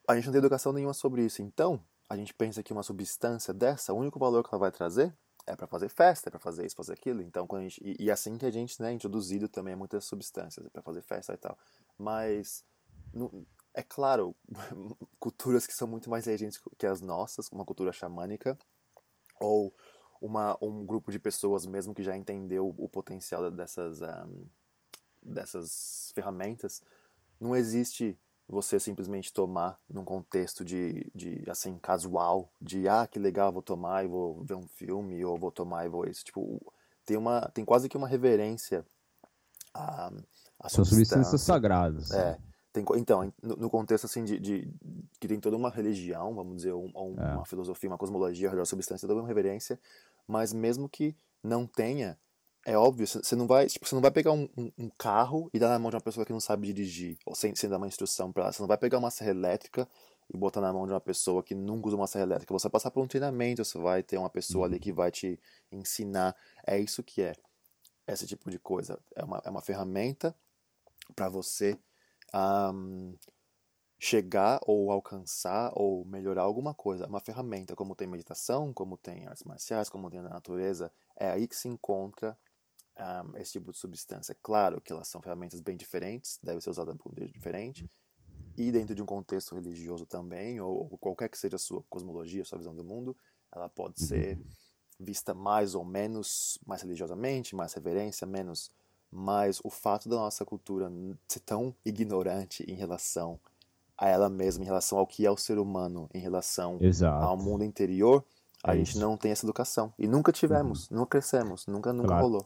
[0.07, 1.41] a gente não tem educação nenhuma sobre isso.
[1.41, 5.13] Então, a gente pensa que uma substância dessa, o único valor que ela vai trazer
[5.47, 7.21] é para fazer festa, é para fazer isso, fazer aquilo.
[7.21, 10.65] Então, quando gente, e, e assim que a gente, né, introduzido também a muitas substâncias,
[10.65, 11.57] é para fazer festa e tal.
[11.97, 12.63] Mas
[13.73, 14.35] é claro,
[15.19, 18.57] culturas que são muito mais regentes que as nossas, uma cultura xamânica,
[19.39, 19.73] ou
[20.21, 24.45] uma, um grupo de pessoas mesmo que já entendeu o potencial dessas, um,
[25.21, 26.81] dessas ferramentas,
[27.39, 33.51] não existe você simplesmente tomar num contexto de, de assim casual de ah que legal
[33.51, 36.59] vou tomar e vou ver um filme ou vou tomar e vou isso tipo
[37.05, 38.85] tem uma tem quase que uma reverência
[39.73, 40.11] a,
[40.59, 42.37] a são substâncias sagradas é
[42.73, 44.73] tem, então no, no contexto assim de, de,
[45.19, 47.35] que tem toda uma religião vamos dizer um, um, é.
[47.35, 49.79] uma filosofia uma cosmologia da substância toda uma reverência
[50.27, 52.17] mas mesmo que não tenha,
[52.65, 55.57] é óbvio, você não vai, tipo, você não vai pegar um, um, um, carro e
[55.57, 57.87] dar na mão de uma pessoa que não sabe dirigir, ou sem, sem dar uma
[57.87, 58.51] instrução para ela.
[58.51, 59.87] Você não vai pegar uma serra elétrica
[60.31, 62.53] e botar na mão de uma pessoa que nunca usa uma serra elétrica.
[62.53, 64.81] Você vai passar por um treinamento, você vai ter uma pessoa ali uhum.
[64.81, 65.39] que vai te
[65.71, 66.35] ensinar.
[66.65, 67.33] É isso que é
[68.07, 68.99] esse tipo de coisa.
[69.15, 70.35] É uma, é uma ferramenta
[71.15, 71.79] para você
[72.33, 73.17] um,
[73.99, 77.05] chegar ou alcançar ou melhorar alguma coisa.
[77.05, 81.29] É uma ferramenta, como tem meditação, como tem artes marciais, como tem a natureza, é
[81.29, 82.37] aí que se encontra
[82.97, 84.35] um, esse tipo de substância.
[84.41, 87.89] Claro que elas são ferramentas bem diferentes, deve ser usada por um jeito diferente,
[88.57, 92.41] e dentro de um contexto religioso também, ou, ou, qualquer que seja a sua cosmologia,
[92.41, 93.15] a sua visão do mundo,
[93.51, 94.39] ela pode ser
[94.99, 98.71] vista mais ou menos, mais religiosamente, mais reverência, menos.
[99.09, 100.91] Mas o fato da nossa cultura
[101.27, 103.39] ser tão ignorante em relação
[103.97, 107.23] a ela mesma, em relação ao que é o ser humano, em relação Exato.
[107.23, 108.23] ao mundo interior,
[108.63, 109.93] a é gente não tem essa educação.
[109.97, 110.97] E nunca tivemos, uhum.
[110.97, 112.23] nunca crescemos, nunca, nunca claro.
[112.23, 112.45] rolou.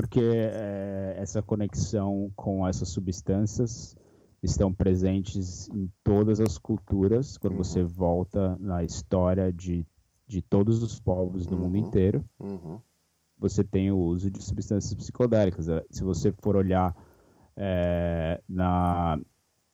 [0.00, 3.96] Porque é, essa conexão com essas substâncias
[4.40, 7.64] estão presentes em todas as culturas, quando uhum.
[7.64, 9.84] você volta na história de,
[10.24, 11.62] de todos os povos do uhum.
[11.62, 12.24] mundo inteiro.
[12.38, 12.80] Uhum.
[13.38, 15.66] Você tem o uso de substâncias psicodélicas.
[15.90, 16.94] Se você for olhar
[17.56, 19.18] é, na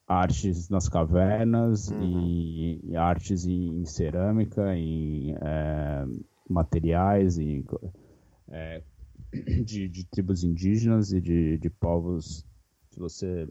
[0.09, 2.03] artes nas cavernas uhum.
[2.03, 6.07] e, e, artes em, em cerâmica, em é,
[6.49, 7.63] materiais, em,
[8.49, 8.83] é,
[9.65, 12.47] de, de, tribos indígenas e de, de povos,
[12.91, 13.49] se você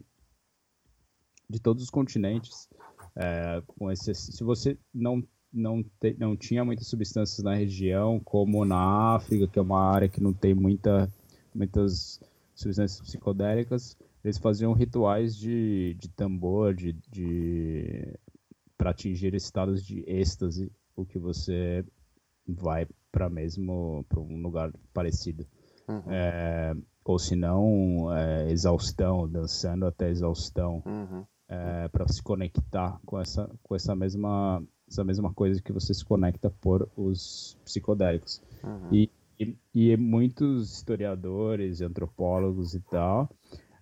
[1.48, 2.68] de todos os continentes.
[3.16, 8.64] É, com esse, se você não não, te, não tinha muitas substâncias na região, como
[8.64, 11.08] na África, que é uma área que não tem muita,
[11.54, 12.20] muitas
[12.54, 18.18] substâncias psicodélicas, eles faziam rituais de, de tambor, de, de
[18.76, 21.84] para atingir estados de êxtase, o que você
[22.46, 25.46] vai para mesmo para um lugar parecido.
[25.88, 26.02] Uhum.
[26.08, 31.24] É, ou se não, é, exaustão, dançando até exaustão, uhum.
[31.48, 36.04] é, para se conectar com essa, com essa mesma essa mesma coisa que você se
[36.04, 38.42] conecta por os psicodélicos.
[38.62, 38.88] Uhum.
[38.92, 43.28] E, e, e, muitos historiadores, antropólogos e tal,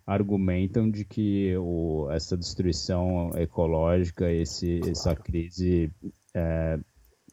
[0.07, 5.93] argumentam de que o, essa destruição ecológica, esse, essa crise
[6.35, 6.79] é,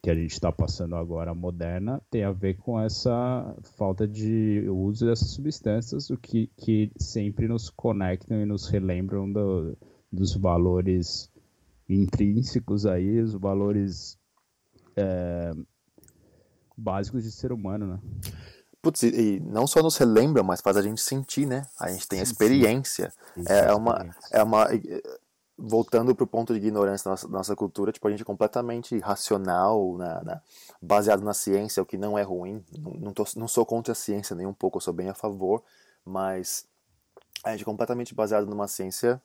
[0.02, 5.06] que a gente está passando agora moderna, tem a ver com essa falta de uso
[5.06, 9.78] dessas substâncias, o que, que sempre nos conectam e nos relembram do,
[10.12, 11.30] dos valores
[11.88, 14.18] intrínsecos aí, os valores
[14.96, 15.52] é,
[16.78, 18.00] básicos de ser humano, né?
[18.82, 21.66] putz, e não só nos relembra, mas faz a gente sentir, né?
[21.80, 23.12] A gente tem a experiência.
[23.48, 24.68] É, é uma, é uma
[25.60, 28.26] voltando para o ponto de ignorância da nossa, da nossa, cultura, tipo, a gente é
[28.26, 30.42] completamente racional, na, na,
[30.82, 32.64] baseado na ciência, o que não é ruim.
[32.78, 35.14] Não, não, tô, não sou contra a ciência nem um pouco, eu sou bem a
[35.14, 35.62] favor,
[36.06, 36.66] mas
[37.44, 39.22] a gente é completamente baseado numa ciência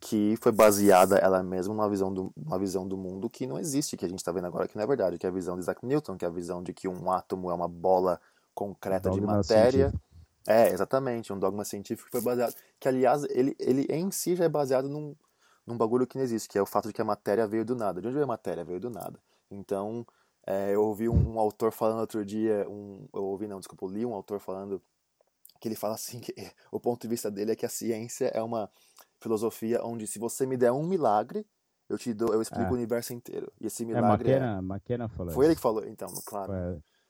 [0.00, 3.96] que foi baseada ela mesma numa visão do, uma visão do mundo que não existe,
[3.96, 5.62] que a gente está vendo agora que não é verdade, que é a visão de
[5.62, 8.20] Isaac Newton, que é a visão de que um átomo é uma bola
[8.54, 9.90] concreta de matéria.
[9.90, 10.08] Científico.
[10.46, 14.44] É, exatamente, um dogma científico que foi baseado, que aliás, ele, ele em si já
[14.44, 15.14] é baseado num,
[15.68, 17.76] num bagulho que não existe, que é o fato de que a matéria veio do
[17.76, 18.00] nada.
[18.00, 18.64] De onde veio a matéria?
[18.64, 19.20] Veio do nada.
[19.50, 20.06] Então,
[20.46, 23.90] é, eu ouvi um, um, autor falando outro dia, um, eu ouvi, não, desculpa, eu
[23.90, 24.82] li um autor falando
[25.60, 26.34] que ele fala assim, que
[26.72, 28.70] o ponto de vista dele é que a ciência é uma
[29.20, 31.46] filosofia onde se você me der um milagre,
[31.88, 32.70] eu te dou, eu explico é.
[32.70, 33.52] o universo inteiro.
[33.60, 36.52] E esse é, milagre é McKenna, McKenna falou Foi ele que falou, então, claro.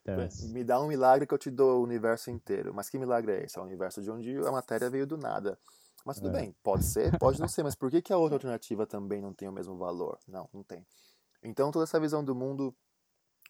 [0.04, 2.72] Foi, me dá um milagre que eu te dou o universo inteiro.
[2.72, 3.58] Mas que milagre é esse?
[3.58, 5.58] É o universo de onde a matéria veio do nada.
[6.04, 6.40] Mas tudo é.
[6.40, 9.32] bem, pode ser, pode não ser, mas por que, que a outra alternativa também não
[9.32, 10.18] tem o mesmo valor?
[10.26, 10.86] Não, não tem.
[11.42, 12.74] Então toda essa visão do mundo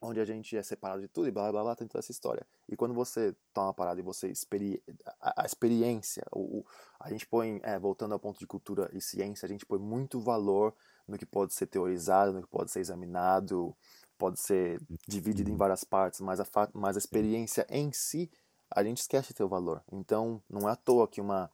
[0.00, 2.46] onde a gente é separado de tudo e blá blá blá, tem toda essa história.
[2.68, 4.82] E quando você toma uma parada e você experi
[5.20, 6.66] a, a experiência, o, o,
[7.00, 10.20] a gente põe, é, voltando ao ponto de cultura e ciência, a gente põe muito
[10.20, 10.74] valor
[11.06, 13.74] no que pode ser teorizado, no que pode ser examinado,
[14.16, 15.58] pode ser dividido em uhum.
[15.58, 18.30] várias partes, mas a, mas a experiência em si,
[18.70, 19.82] a gente esquece de ter o valor.
[19.90, 21.50] então não é à toa que uma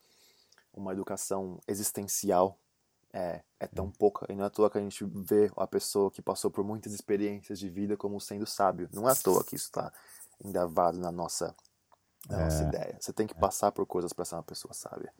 [0.74, 2.58] uma educação existencial
[3.12, 4.26] é, é tão pouca.
[4.30, 6.92] E não é à toa que a gente vê a pessoa que passou por muitas
[6.92, 8.88] experiências de vida como sendo sábio.
[8.92, 9.92] Não é à toa que isso está
[10.44, 11.54] engravado na nossa,
[12.28, 12.96] na é, nossa ideia.
[13.00, 15.12] Você tem que passar por coisas para ser uma pessoa sábia.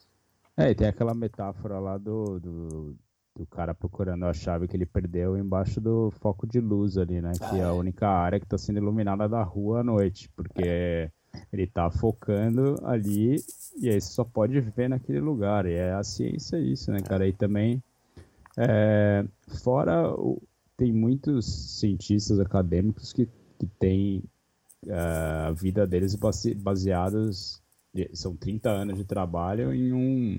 [0.57, 2.97] É, e tem aquela metáfora lá do, do,
[3.35, 7.33] do, cara procurando a chave que ele perdeu embaixo do foco de luz ali, né?
[7.33, 10.29] Que é a única área que está sendo iluminada da rua à noite.
[10.31, 10.63] Porque.
[10.65, 11.11] É
[11.53, 13.37] ele tá focando ali
[13.77, 15.67] e aí você só pode ver naquele lugar.
[15.67, 17.27] E é a ciência isso, né, cara?
[17.27, 17.83] E também,
[18.57, 19.25] é,
[19.63, 20.15] fora,
[20.77, 24.23] tem muitos cientistas acadêmicos que, que têm
[24.87, 27.63] uh, a vida deles base, baseados,
[28.13, 30.39] são 30 anos de trabalho em um...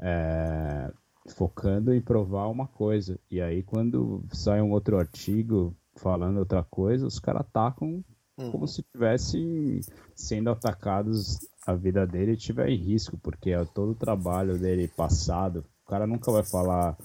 [0.00, 0.90] É,
[1.28, 3.18] focando em provar uma coisa.
[3.30, 8.04] E aí, quando sai um outro artigo falando outra coisa, os caras atacam
[8.36, 8.50] Uhum.
[8.50, 9.80] Como se estivessem
[10.14, 14.88] sendo atacados a vida dele e estiver em risco, porque é todo o trabalho dele
[14.88, 16.96] passado, o cara nunca vai falar,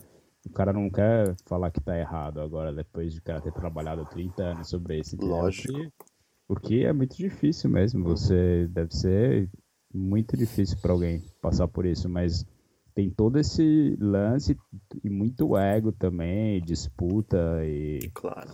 [0.45, 4.05] o cara não quer falar que tá errado agora, depois de o cara ter trabalhado
[4.05, 5.15] 30 anos sobre isso.
[5.19, 5.71] Lógico.
[5.73, 5.91] Porque,
[6.47, 9.49] porque é muito difícil mesmo, você deve ser
[9.93, 12.45] muito difícil para alguém passar por isso, mas
[12.93, 14.57] tem todo esse lance
[15.03, 18.09] e muito ego também, disputa e.
[18.13, 18.51] Claro.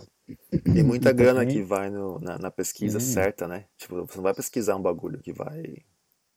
[0.74, 3.64] E muita grana que vai no, na, na pesquisa certa, né?
[3.76, 5.76] Tipo, você não vai pesquisar um bagulho que vai.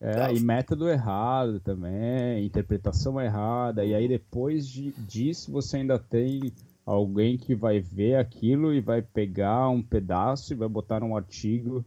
[0.01, 6.53] É, e método errado também, interpretação errada, e aí depois de, disso você ainda tem
[6.85, 11.85] alguém que vai ver aquilo e vai pegar um pedaço e vai botar num artigo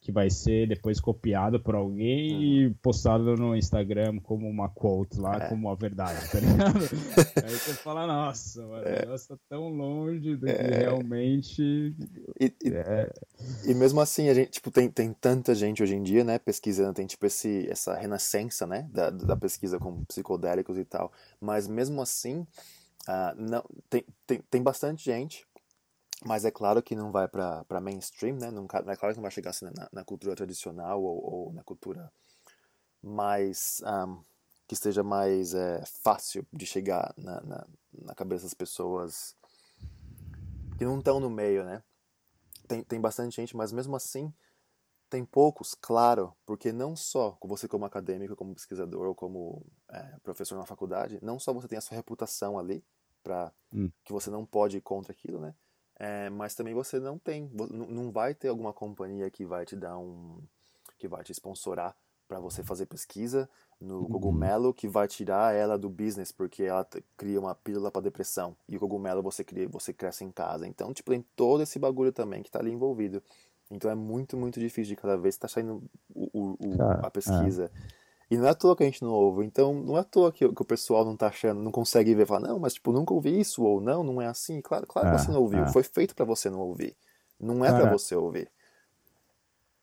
[0.00, 2.42] que vai ser depois copiado por alguém uhum.
[2.42, 5.48] e postado no Instagram como uma quote lá, é.
[5.48, 6.78] como a verdade, tá ligado?
[7.44, 8.96] Aí você fala, nossa, mano, é.
[8.96, 10.78] o negócio tá tão longe do que é.
[10.78, 11.62] realmente.
[12.40, 13.12] E, e, é.
[13.66, 16.94] e, mesmo assim, a gente, tipo, tem, tem tanta gente hoje em dia, né, pesquisando,
[16.94, 21.12] tem tipo esse, essa renascença, né, da, da pesquisa com psicodélicos e tal.
[21.38, 22.46] Mas mesmo assim,
[23.06, 25.46] uh, não, tem, tem, tem bastante gente
[26.24, 28.50] mas é claro que não vai para mainstream, né?
[28.50, 31.62] Não, é claro que não vai chegar assim, na, na cultura tradicional ou, ou, na
[31.62, 32.12] cultura
[33.02, 34.22] mais um,
[34.68, 39.34] que esteja mais é, fácil de chegar na, na, na, cabeça das pessoas
[40.76, 41.82] que não estão no meio, né?
[42.68, 44.32] Tem, tem bastante gente, mas mesmo assim
[45.08, 50.56] tem poucos, claro, porque não só você como acadêmico, como pesquisador ou como é, professor
[50.56, 52.84] na faculdade, não só você tem a sua reputação ali
[53.22, 53.90] para hum.
[54.04, 55.52] que você não pode ir contra aquilo, né?
[56.02, 59.98] É, mas também você não tem, não vai ter alguma companhia que vai te dar
[59.98, 60.38] um,
[60.98, 61.94] que vai te sponsorar
[62.26, 63.46] para você fazer pesquisa
[63.78, 64.08] no uhum.
[64.08, 66.86] cogumelo que vai tirar ela do business porque ela
[67.18, 70.66] cria uma pílula para depressão e o cogumelo você cria, você cresce em casa.
[70.66, 73.22] Então, tipo, tem todo esse bagulho também que está ali envolvido.
[73.70, 75.82] Então é muito, muito difícil de cada vez estar tá saindo
[76.14, 77.10] o, o, o, a é.
[77.10, 77.70] pesquisa.
[77.74, 77.99] É.
[78.30, 79.44] E não é à toa que a gente não ouve.
[79.44, 82.26] Então, não é à toa que, que o pessoal não tá achando, não consegue ver,
[82.26, 84.60] falar, não, mas tipo, nunca ouvi isso, ou não, não é assim.
[84.62, 85.64] Claro, claro que você não ouviu.
[85.64, 85.66] É.
[85.66, 86.96] Foi feito para você não ouvir.
[87.40, 88.50] Não é para você ouvir.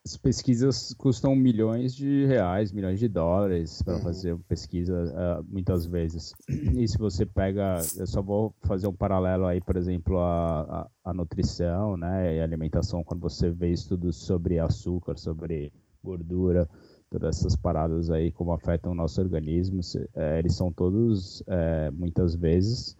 [0.05, 3.99] as pesquisas custam milhões de reais, milhões de dólares para Uhum.
[3.99, 6.33] fazer pesquisa, ah, muitas vezes.
[6.49, 11.09] E se você pega, eu só vou fazer um paralelo aí, por exemplo, a, a,
[11.11, 16.69] a nutrição, né, e a alimentação, quando você vê estudos sobre açúcar, sobre gordura,
[17.09, 19.79] todas essas paradas aí, como afetam o nosso organismo,
[20.15, 22.97] eh, eles são todos, eh, muitas vezes,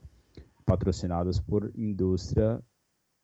[0.66, 2.62] patrocinados por indústria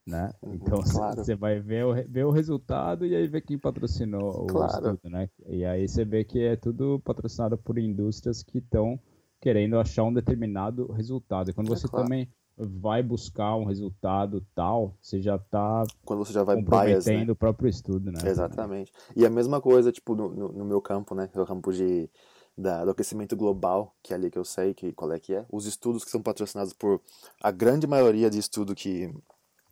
[0.06, 0.32] né?
[0.42, 0.82] Uhum, Então
[1.16, 1.36] você claro.
[1.36, 4.66] vai ver o, ver o resultado e aí ver quem patrocinou o Claro.
[4.66, 5.30] estudo, né?
[5.48, 9.00] E aí você vê que é tudo patrocinado por indústrias que estão
[9.40, 11.50] querendo achar um determinado resultado.
[11.50, 12.06] E quando É você claro.
[12.06, 17.28] também vai buscar um resultado tal, você já está Quando você já vai bias, comprometendo
[17.28, 17.32] né?
[17.32, 18.20] o próprio estudo, né?
[18.26, 18.92] Exatamente.
[19.16, 21.30] E a mesma coisa, tipo, no, no, meu campo, né?
[21.34, 22.10] No campo de,
[22.58, 25.46] da, do aquecimento global, que é ali que eu sei que, qual é que é.
[25.52, 27.02] Os estudos que são patrocinados por
[27.42, 29.12] a grande maioria de estudo que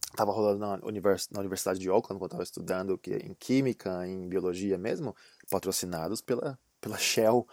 [0.10, 3.34] estava rolando na, univers, na Universidade de Auckland, quando eu estava estudando, que é em
[3.36, 5.16] Química, em Biologia mesmo,
[5.50, 7.48] patrocinados pela, pela Shell.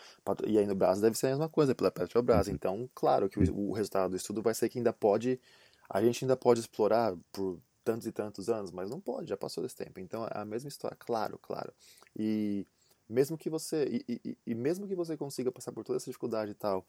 [0.47, 2.49] E aí no Brasil deve ser a mesma coisa, pela Petrobras.
[2.49, 5.41] Então, claro que o, o resultado do estudo vai ser que ainda pode,
[5.89, 9.62] a gente ainda pode explorar por tantos e tantos anos, mas não pode, já passou
[9.62, 10.01] desse tempo.
[10.01, 11.72] Então é a mesma história, claro, claro.
[12.18, 12.66] E
[13.09, 16.51] mesmo que você e, e- e mesmo que você consiga passar por toda essa dificuldade
[16.51, 16.85] e tal,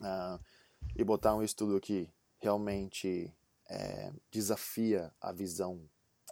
[0.00, 0.38] ah,
[0.94, 2.08] e botar um estudo que
[2.38, 3.32] realmente
[3.68, 5.80] é, desafia a visão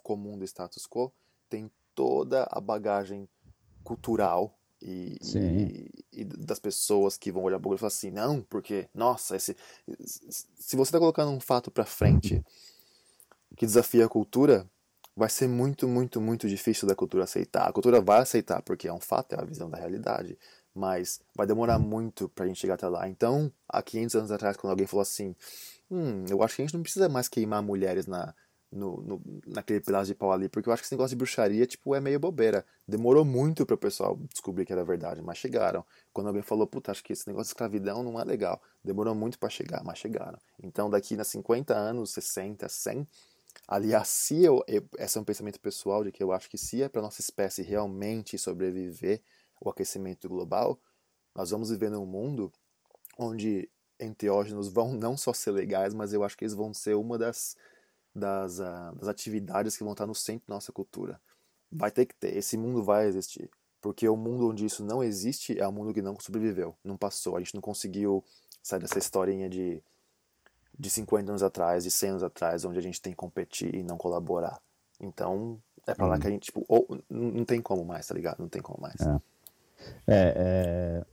[0.03, 1.11] comum do status quo,
[1.49, 3.27] tem toda a bagagem
[3.83, 8.41] cultural e, e- e das pessoas que vão olhar para o e falar assim, não,
[8.43, 9.55] porque, nossa, esse,
[10.05, 12.43] se você está colocando um fato para frente
[13.55, 14.69] que desafia a cultura,
[15.15, 17.67] vai ser muito, muito, muito difícil da cultura aceitar.
[17.67, 20.37] A cultura vai aceitar, porque é um fato, é a visão da realidade,
[20.73, 23.07] mas vai demorar muito pra gente chegar até lá.
[23.07, 25.35] Então, há 500 anos atrás, quando alguém falou assim,
[25.89, 28.33] hum, eu acho que a gente não precisa mais queimar mulheres na,
[28.71, 31.65] no, no- naquele pedaço de pau ali, porque eu acho que esse negócio de bruxaria,
[31.67, 32.65] tipo, é meio bobeira.
[32.87, 35.85] Demorou muito para o pessoal descobrir que era verdade, mas chegaram.
[36.13, 38.61] Quando alguém falou, puta, acho que esse negócio de escravidão não é legal.
[38.83, 40.39] Demorou muito para chegar, mas chegaram.
[40.63, 43.07] Então, daqui a 50 anos, 60, 100,
[43.67, 46.81] aliás, se eu, eu- esse é um pensamento pessoal de que eu acho que se
[46.81, 49.21] é para nossa espécie realmente sobreviver
[49.59, 50.79] o aquecimento global,
[51.35, 52.51] nós vamos viver num mundo
[53.17, 53.69] onde
[53.99, 57.55] enteógenos vão não só ser legais, mas eu acho que eles vão ser uma das,
[58.13, 61.19] das, ah, das atividades que vão estar no centro da nossa cultura.
[61.71, 63.49] Vai ter que ter, esse mundo vai existir.
[63.81, 67.35] Porque o mundo onde isso não existe é um mundo que não sobreviveu, não passou.
[67.35, 68.23] A gente não conseguiu
[68.61, 69.81] sair dessa historinha de,
[70.77, 73.81] de 50 anos atrás, de 100 anos atrás, onde a gente tem que competir e
[73.81, 74.61] não colaborar.
[74.99, 78.13] Então, é pra lá que a gente, tipo, ou, não não tem como mais, tá
[78.13, 78.39] ligado?
[78.39, 79.01] Não tem como mais.
[79.01, 79.21] É.
[80.05, 81.05] É, é,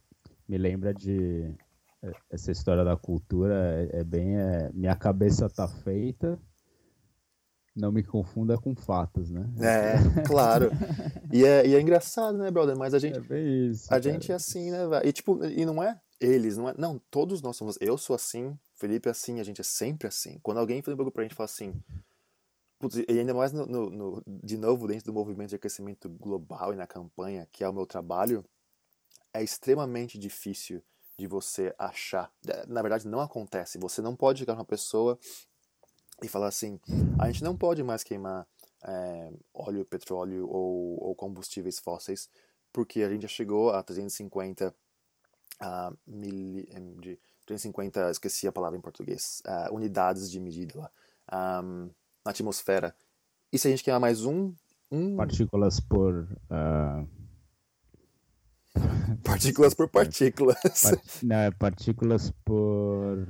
[0.46, 1.54] me lembra de
[2.02, 6.38] é, essa história da cultura, é, é bem é, minha cabeça tá feita,
[7.78, 9.44] não me confunda com fatos, né?
[9.60, 9.94] É,
[10.26, 10.70] claro.
[11.32, 12.76] E é, e é engraçado, né, brother?
[12.76, 13.86] Mas a gente, É isso.
[13.86, 14.02] a cara.
[14.02, 15.06] gente é assim, né, velho?
[15.06, 16.74] E tipo, e não é eles, não é.
[16.76, 17.78] Não, todos nós somos.
[17.80, 20.38] Eu sou assim, Felipe é assim, a gente é sempre assim.
[20.42, 21.72] Quando alguém faz um bagulho pra gente fala assim.
[22.80, 26.72] Putz, e ainda mais no, no- no- de novo dentro do movimento de aquecimento global
[26.72, 28.44] e na campanha, que é o meu trabalho,
[29.34, 30.80] é extremamente difícil
[31.18, 32.30] de você achar.
[32.46, 33.78] É, Na verdade, não acontece.
[33.78, 35.18] Você não pode chegar numa pessoa
[36.22, 36.80] e falar assim:
[37.18, 38.46] a gente não pode mais queimar
[38.84, 42.28] é, óleo, petróleo ou, ou combustíveis fósseis,
[42.72, 44.74] porque a gente já chegou a 350
[45.60, 50.90] ah, mili, em- de 350, esqueci a palavra em português, ah, unidades de medida lá,
[51.26, 52.94] ah, na atmosfera.
[53.52, 54.54] E se a gente queimar mais um,
[54.90, 56.28] um Partículas por.
[56.50, 57.04] ah,
[59.24, 60.82] partículas por partículas.
[60.82, 63.26] par- não, é partículas por.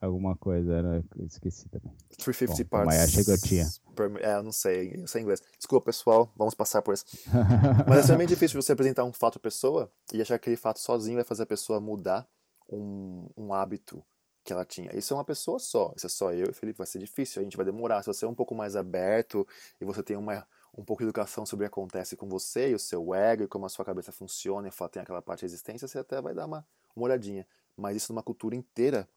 [0.00, 1.02] Alguma coisa?
[1.16, 1.92] Eu esqueci também.
[2.18, 2.86] 350 Bom, parts.
[2.86, 3.66] mas achei que eu tinha.
[3.94, 5.42] per- é, eu não sei, eu sei inglês.
[5.58, 7.04] Desculpa, pessoal, vamos passar por isso.
[7.88, 10.78] Mas é extremamente difícil você apresentar um fato à pessoa e achar que aquele fato
[10.80, 12.28] sozinho vai fazer a pessoa mudar
[12.70, 14.04] um, um hábito
[14.44, 14.94] que ela tinha.
[14.94, 17.42] Isso é uma pessoa só, isso é só eu e Felipe, vai ser difícil, a
[17.44, 18.02] gente vai demorar.
[18.02, 19.46] Se você é um pouco mais aberto
[19.80, 22.74] e você tem uma, um pouco de educação sobre o que acontece com você e
[22.74, 25.88] o seu ego e como a sua cabeça funciona e tem aquela parte de existência,
[25.88, 27.46] você até vai dar uma, uma olhadinha.
[27.76, 29.08] Mas isso numa cultura inteira,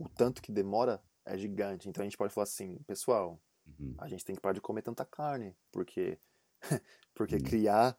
[0.00, 1.88] o tanto que demora é gigante.
[1.88, 3.98] Então a gente pode falar assim, pessoal, Uhum.
[3.98, 6.18] a gente tem que parar de comer tanta carne, porque
[7.14, 7.40] porque Hum.
[7.40, 7.98] criar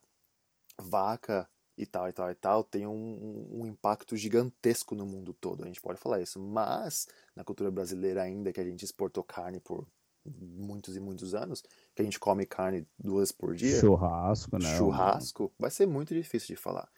[0.80, 5.34] vaca e tal e tal e tal tem um, um- um impacto gigantesco no mundo
[5.34, 5.64] todo.
[5.64, 9.60] A gente pode falar isso, mas na cultura brasileira ainda que a gente exportou carne
[9.60, 9.88] por
[10.26, 11.64] muitos e muitos anos,
[11.96, 14.78] que a gente come carne duas por dia, Churrasco, né?
[14.78, 16.90] churrasco, vai ser muito difícil de falar.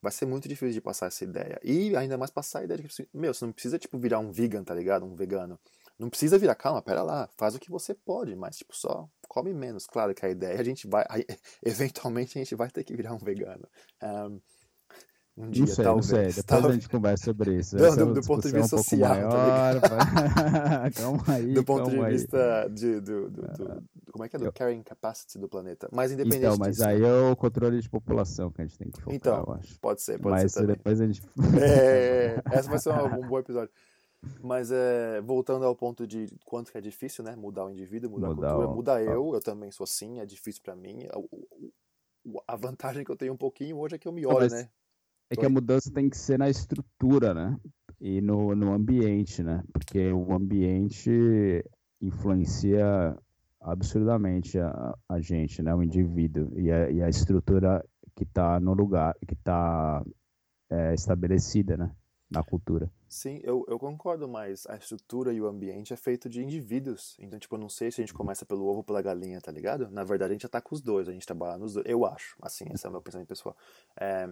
[0.00, 1.58] Vai ser muito difícil de passar essa ideia.
[1.62, 4.30] E ainda mais passar a ideia de que, meu, você não precisa, tipo, virar um
[4.30, 5.04] vegan, tá ligado?
[5.04, 5.58] Um vegano.
[5.98, 9.52] Não precisa virar, calma, pera lá, faz o que você pode, mas tipo, só come
[9.54, 9.86] menos.
[9.86, 11.04] Claro que a ideia, a gente vai,
[11.64, 13.66] eventualmente a gente vai ter que virar um vegano.
[14.02, 14.40] Um,
[15.36, 15.96] um dia, não sei, talvez.
[15.96, 16.26] Não sei.
[16.26, 16.70] Depois talvez.
[16.70, 17.76] a gente conversa sobre isso.
[17.76, 21.52] Não, do, do ponto de vista um social, maior, tá calma aí.
[21.52, 22.12] Do ponto de aí.
[22.12, 24.38] vista de, do, do, do, como é que é?
[24.38, 25.88] Do carrying capacity do planeta.
[25.92, 28.90] Mas independente Então, mas disso, aí é o controle de população que a gente tem
[28.90, 29.78] que focar, então, eu acho.
[29.78, 30.76] Pode ser, pode mas ser também.
[30.76, 31.22] depois a gente...
[31.60, 33.70] É, essa vai ser um, um bom episódio.
[34.42, 37.36] Mas é, voltando ao ponto de quanto que é difícil, né?
[37.36, 38.74] Mudar o indivíduo, mudar, mudar a cultura, o...
[38.74, 41.06] muda eu, eu também sou assim, é difícil para mim.
[42.48, 44.52] A vantagem que eu tenho um pouquinho hoje é que eu me olho, mas...
[44.52, 44.68] né?
[45.30, 47.58] É que a mudança tem que ser na estrutura, né?
[48.00, 49.62] E no, no ambiente, né?
[49.72, 51.10] Porque o ambiente
[52.00, 53.16] influencia
[53.60, 55.74] absurdamente a, a gente, né?
[55.74, 60.04] O indivíduo e a, e a estrutura que está no lugar, que está
[60.70, 61.90] é, estabelecida, né?
[62.30, 62.90] Na cultura.
[63.08, 67.16] Sim, eu, eu concordo, mas a estrutura e o ambiente é feito de indivíduos.
[67.20, 69.52] Então, tipo, eu não sei se a gente começa pelo ovo ou pela galinha, tá
[69.52, 69.88] ligado?
[69.90, 71.86] Na verdade, a gente ataca os dois, a gente trabalha nos dois.
[71.88, 73.56] Eu acho, assim, esse é o meu pensamento pessoal.
[73.96, 74.26] É,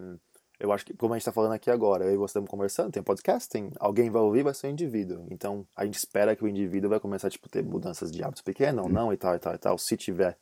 [0.65, 2.91] eu acho que, como a gente está falando aqui agora, eu e você estamos conversando,
[2.91, 5.27] tem podcast, tem, alguém vai ouvir, vai ser um indivíduo.
[5.31, 8.83] Então, a gente espera que o indivíduo vai começar, tipo, ter mudanças de hábitos pequenos,
[8.83, 10.39] ou não, e tal, e tal, e tal, se tiver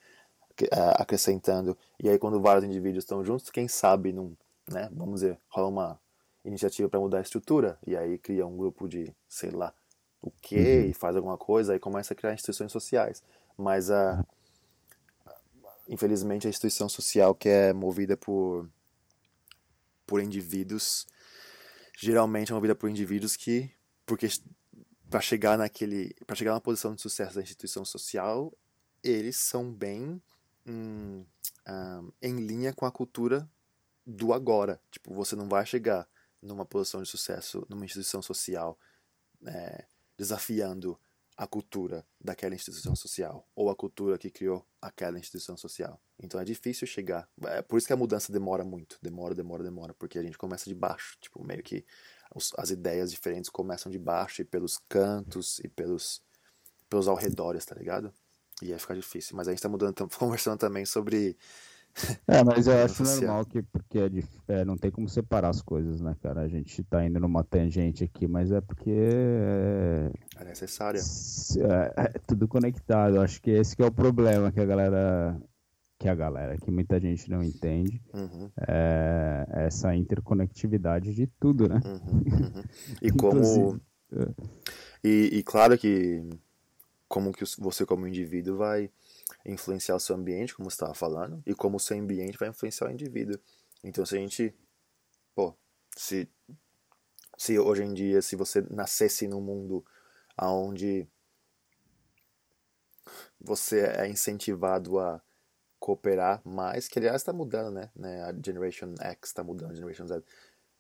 [0.63, 1.77] uh, acrescentando.
[2.01, 4.37] E aí, quando vários indivíduos estão juntos, quem sabe, não,
[4.71, 6.01] né, vamos dizer, rola uma
[6.45, 9.75] iniciativa para mudar a estrutura, e aí cria um grupo de, sei lá,
[10.21, 10.91] o quê, uhum.
[10.91, 13.25] e faz alguma coisa, aí começa a criar instituições sociais.
[13.59, 14.25] Mas, uh,
[15.89, 18.69] infelizmente, a instituição social que é movida por
[20.07, 21.07] por indivíduos,
[21.99, 23.71] geralmente é movida por indivíduos que,
[24.05, 24.29] porque
[25.11, 28.53] para chegar naquele, para chegar na posição de sucesso da instituição social,
[29.03, 30.23] eles são bem
[30.67, 31.25] hum,
[31.69, 33.49] um, em linha com a cultura
[34.07, 34.81] do agora.
[34.91, 36.09] Tipo, você não vai chegar
[36.41, 38.79] numa posição de sucesso numa instituição social
[39.47, 39.85] é,
[40.17, 40.99] desafiando
[41.37, 46.01] a cultura daquela instituição social ou a cultura que criou aquela instituição social.
[46.19, 47.29] Então é difícil chegar.
[47.45, 50.69] É por isso que a mudança demora muito, demora, demora, demora, porque a gente começa
[50.69, 51.85] de baixo, tipo meio que
[52.57, 56.23] as ideias diferentes começam de baixo e pelos cantos e pelos
[56.89, 58.13] pelos alredores, tá ligado?
[58.61, 59.35] E aí fica difícil.
[59.37, 61.37] Mas a gente tá mudando, estamos conversando também sobre
[62.27, 65.61] é, mas eu acho normal que porque é, de, é, não tem como separar as
[65.61, 66.41] coisas, né, cara?
[66.41, 71.01] A gente tá indo numa tangente aqui, mas é porque é, é necessário.
[71.01, 73.21] É, é, tudo conectado.
[73.21, 75.41] Acho que esse que é o problema que a galera
[75.99, 78.51] que a galera, que muita gente não entende, uhum.
[78.67, 81.81] é essa interconectividade de tudo, né?
[81.85, 82.63] Uhum, uhum.
[83.01, 83.81] E como
[84.13, 84.27] é.
[85.05, 86.29] e, e claro que
[87.07, 88.91] como que você como indivíduo vai
[89.45, 92.89] influenciar o seu ambiente, como você estava falando, e como o seu ambiente vai influenciar
[92.89, 93.39] o indivíduo.
[93.85, 94.55] Então, se a gente,
[95.35, 95.55] pô,
[95.97, 96.29] se,
[97.37, 99.85] se hoje em dia, se você nascesse num mundo
[100.41, 101.09] onde
[103.41, 105.21] você é incentivado a
[105.79, 107.91] cooperar mais, que aliás está mudando, né?
[107.97, 108.23] né?
[108.23, 110.23] A Generation X está mudando, a Generation Z.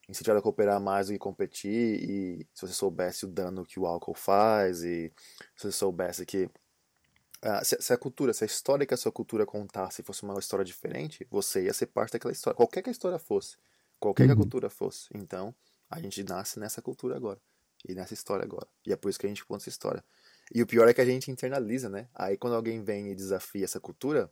[0.08, 3.86] Incentivado a cooperar mais do que competir, e se você soubesse o dano que o
[3.86, 5.12] álcool faz, e
[5.56, 6.48] se você soubesse que
[7.42, 10.38] ah, se, se, a cultura, se a história que a sua cultura contasse fosse uma
[10.38, 12.56] história diferente, você ia ser parte daquela história.
[12.56, 13.56] Qualquer que a história fosse.
[13.98, 14.28] Qualquer uhum.
[14.28, 14.42] que a uhum.
[14.42, 15.08] cultura fosse.
[15.12, 15.52] Então,
[15.90, 17.40] a gente nasce nessa cultura agora.
[17.86, 18.68] E nessa história agora.
[18.86, 20.04] E é por isso que a gente conta essa história.
[20.54, 22.08] E o pior é que a gente internaliza, né?
[22.14, 24.30] Aí quando alguém vem e desafia essa cultura,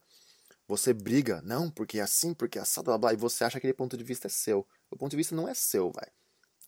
[0.68, 1.42] você briga.
[1.42, 3.96] Não, porque é assim, porque é assado, blá, blá, e você acha que aquele ponto
[3.96, 4.64] de vista é seu.
[4.88, 6.06] O ponto de vista não é seu, vai.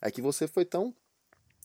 [0.01, 0.93] É que você foi tão.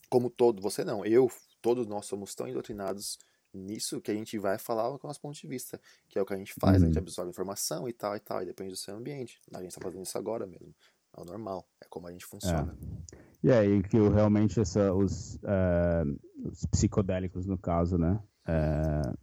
[0.09, 1.29] Como todo, você não, eu,
[1.61, 3.19] todos nós somos tão doutrinados
[3.53, 6.25] nisso que a gente vai falar com o nosso ponto de vista, que é o
[6.25, 6.83] que a gente faz, uhum.
[6.83, 7.03] a gente uhum.
[7.03, 9.39] absorve informação e tal e tal, e depende do seu ambiente.
[9.53, 10.73] A gente está fazendo isso agora mesmo.
[11.17, 12.77] É o normal, é como a gente funciona.
[13.13, 13.17] É.
[13.41, 19.17] E aí que realmente essa, os, uh, os psicodélicos, no caso, né, uh,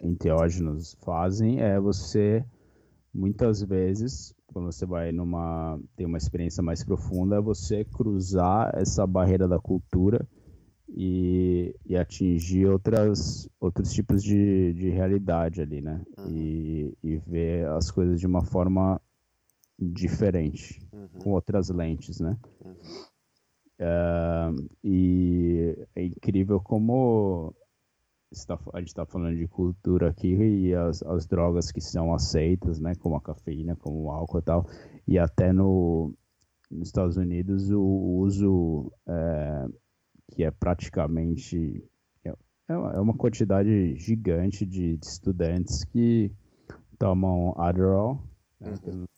[0.00, 2.44] enteógenos fazem é você,
[3.12, 9.06] muitas vezes, quando você vai numa, tem uma experiência mais profunda, é você cruzar essa
[9.06, 10.26] barreira da cultura
[10.88, 16.02] e, e atingir outras, outros tipos de, de realidade ali, né?
[16.18, 16.28] Uhum.
[16.30, 19.00] E, e ver as coisas de uma forma
[19.78, 21.08] diferente, uhum.
[21.20, 22.36] com outras lentes, né?
[22.64, 22.74] Uhum.
[23.80, 27.54] Uh, e é incrível como
[28.32, 32.80] está, a gente está falando de cultura aqui e as, as drogas que são aceitas,
[32.80, 32.94] né?
[32.96, 34.66] Como a cafeína, como o álcool e tal,
[35.06, 36.12] e até no,
[36.70, 37.82] nos Estados Unidos o
[38.18, 39.66] uso é,
[40.32, 41.84] que é praticamente
[42.24, 46.32] é, é, é uma quantidade gigante de, de estudantes que
[46.98, 48.22] tomam Adderall,
[48.60, 48.92] né, uhum.
[48.92, 49.08] não,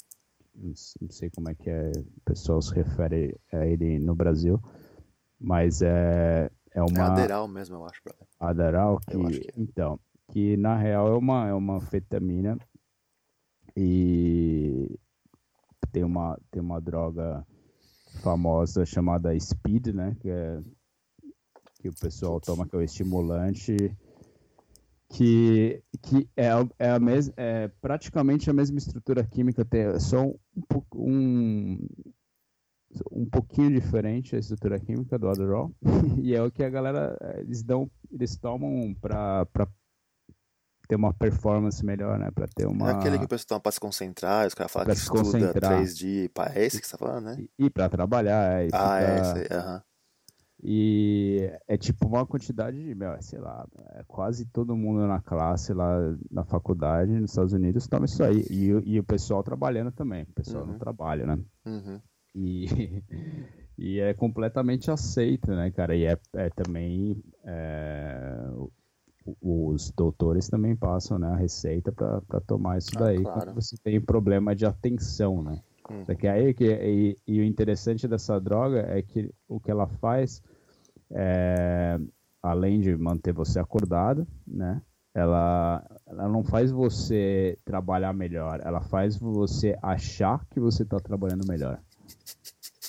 [1.01, 4.61] não, sei como é que é, o pessoal se refere a ele no Brasil,
[5.39, 6.99] mas é, é uma.
[6.99, 8.27] É Aderal mesmo, eu acho, brother.
[8.39, 9.53] Aderal, que, que é.
[9.57, 9.99] então,
[10.31, 12.59] que na real é uma, é uma anfetamina
[13.77, 14.99] e
[15.91, 17.45] tem uma, tem uma droga
[18.23, 20.17] famosa chamada Speed, né?
[20.21, 20.61] Que, é,
[21.81, 23.75] que o pessoal toma, que é o estimulante,
[25.09, 30.23] que, que é, é, a mes, é praticamente a mesma estrutura química, tem é só
[30.27, 30.35] um,
[30.95, 31.79] um,
[33.11, 35.73] um pouquinho diferente a estrutura química do Adderall,
[36.23, 39.67] e é o que a galera, eles dão, eles tomam pra, pra
[40.87, 42.31] ter uma performance melhor, né?
[42.33, 42.91] Pra ter uma...
[42.91, 45.07] É aquele que o pessoal toma pra se concentrar, os caras falam Pra que se
[45.07, 45.73] estuda concentrar.
[45.77, 46.29] 3 dias.
[46.35, 47.37] Pá, é esse que você tá falando, né?
[47.59, 49.83] E, e pra trabalhar, é, e Ah, é fica- esse aí, aham.
[50.63, 55.73] E é tipo uma quantidade de, meu, sei lá, é quase todo mundo na classe
[55.73, 55.99] lá
[56.31, 58.45] na faculdade nos Estados Unidos toma isso aí.
[58.51, 60.25] E, o- e o pessoal trabalhando também.
[60.25, 60.79] O pessoal não Uhum.
[60.79, 61.39] trabalha, né?
[61.67, 62.01] Uhum.
[62.35, 62.67] E,
[63.79, 65.97] e é completamente aceito, né, cara?
[65.97, 67.23] E é, é também.
[67.45, 68.47] é,
[69.41, 73.41] os doutores também passam né, a receita para tomar isso Ah, daí claro.
[73.53, 75.63] quando você tem problema de atenção, né?
[75.91, 76.05] Hum.
[76.07, 79.89] Só que aí que e, e o interessante dessa droga é que o que ela
[79.89, 80.41] faz
[81.13, 81.99] é,
[82.43, 84.81] além de manter você acordado, né?
[85.13, 91.45] Ela, ela não faz você trabalhar melhor, ela faz você achar que você está trabalhando
[91.49, 91.81] melhor.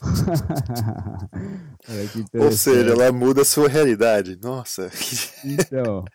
[2.39, 4.37] Ou seja, ela muda a sua realidade.
[4.41, 4.91] Nossa,
[5.43, 6.05] Então,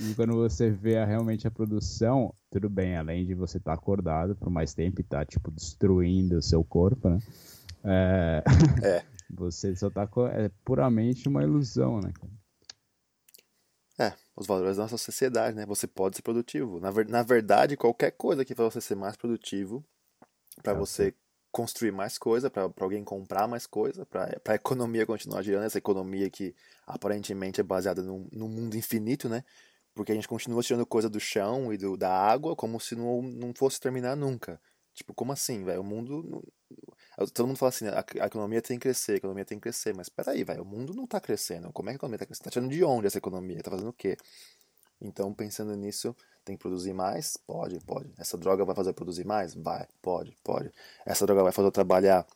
[0.00, 4.34] e quando você vê a- realmente a produção, tudo bem, além de você estar acordado
[4.34, 7.18] por mais tempo e estar, tipo, destruindo o seu corpo, né?
[7.84, 8.42] É,
[8.84, 9.04] É.
[9.32, 10.08] Você só tá.
[10.32, 12.12] É puramente uma ilusão, né?
[12.12, 12.32] cara?
[13.98, 15.66] É, os valores da nossa sociedade, né?
[15.66, 16.80] Você pode ser produtivo.
[16.80, 19.84] Na, ver- na verdade, qualquer coisa que faz você ser mais produtivo,
[20.62, 21.14] para É, você
[21.52, 26.30] construir mais coisa, para alguém comprar mais coisa, para a economia continuar girando, essa economia
[26.30, 26.54] que
[26.86, 29.44] aparentemente é baseada num, num mundo infinito, né?
[29.94, 33.22] Porque a gente continua tirando coisa do chão e do, da água como se não,
[33.22, 34.60] não fosse terminar nunca.
[34.94, 35.80] Tipo, como assim, velho?
[35.80, 36.22] O mundo.
[36.22, 36.42] não-
[37.34, 39.94] Todo mundo fala assim, a, a economia tem que crescer, a economia tem que crescer,
[39.94, 41.72] mas peraí, velho, o mundo não tá crescendo.
[41.72, 42.44] Como é que a economia tá crescendo?
[42.44, 43.62] Tá tirando de onde essa economia?
[43.62, 44.16] Tá fazendo o quê?
[45.00, 46.14] Então, pensando nisso,
[46.44, 47.36] tem que produzir mais?
[47.46, 48.12] Pode, pode.
[48.18, 49.54] Essa droga vai fazer produzir mais?
[49.54, 50.70] Vai, pode, pode.
[51.06, 52.26] Essa droga vai fazer trabalhar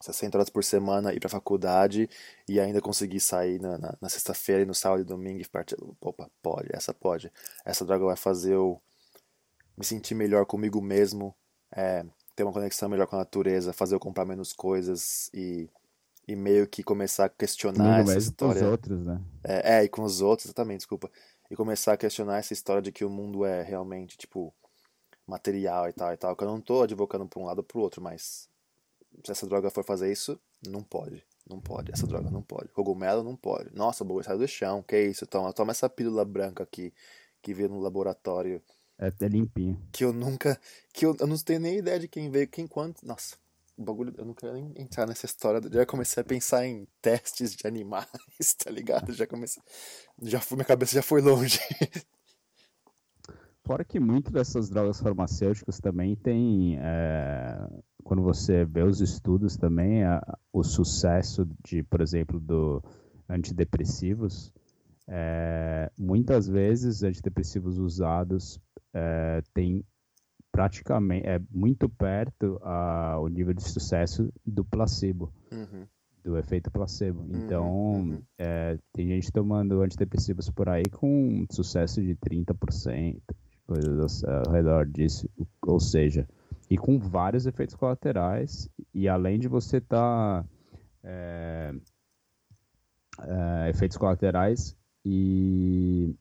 [0.00, 2.08] 60 horas por semana, ir pra faculdade
[2.48, 5.76] e ainda conseguir sair na, na, na sexta-feira e no sábado e domingo e partir.
[6.00, 7.32] Opa, pode, essa pode.
[7.64, 8.80] Essa droga vai fazer eu
[9.76, 11.34] me sentir melhor comigo mesmo,
[11.70, 15.68] é, ter uma conexão melhor com a natureza, fazer eu comprar menos coisas e,
[16.26, 18.68] e meio que começar a questionar essa e com os história.
[18.68, 19.20] outros, né?
[19.44, 21.10] É, é, e com os outros, exatamente, desculpa.
[21.50, 24.52] E começar a questionar essa história de que o mundo é realmente, tipo,
[25.26, 26.34] material e tal e tal.
[26.36, 28.48] Que eu não tô advocando pra um lado ou pro outro, mas
[29.24, 31.24] se essa droga for fazer isso, não pode.
[31.48, 32.68] Não pode, essa droga não pode.
[32.70, 33.72] Cogumelo não pode.
[33.74, 35.26] Nossa, o bagulho saiu do chão, que isso?
[35.26, 36.92] Toma, toma essa pílula branca aqui,
[37.40, 38.60] que veio no laboratório,
[38.98, 39.80] É até limpinho.
[39.92, 40.60] que eu nunca,
[40.92, 43.06] que eu, eu não tenho nem ideia de quem veio, quem quanto.
[43.06, 43.36] Nossa,
[43.76, 45.60] o bagulho, eu não quero nem entrar nessa história.
[45.70, 48.08] Já comecei a pensar em testes de animais,
[48.58, 49.12] tá ligado?
[49.12, 49.62] Já comecei,
[50.22, 51.60] já fui, minha cabeça já foi longe.
[53.64, 57.68] Fora que muito dessas drogas farmacêuticas também tem, é,
[58.06, 62.80] quando você vê os estudos também, a- o sucesso de, por exemplo, do
[63.28, 64.52] antidepressivos,
[65.08, 68.60] é, muitas vezes antidepressivos usados
[68.94, 69.84] é, tem
[70.52, 75.86] praticamente, é muito perto a, o nível de sucesso do placebo, Uhum,
[76.24, 77.20] do efeito placebo.
[77.20, 78.22] Uhum, Então, uhum.
[78.38, 83.20] é, tem gente tomando antidepressivos por aí com sucesso de 30%,
[83.66, 85.28] coisas ao redor disso.
[85.62, 86.26] Ou seja,
[86.68, 90.44] e com vários efeitos colaterais, e além de você estar.
[93.68, 96.14] efeitos colaterais e.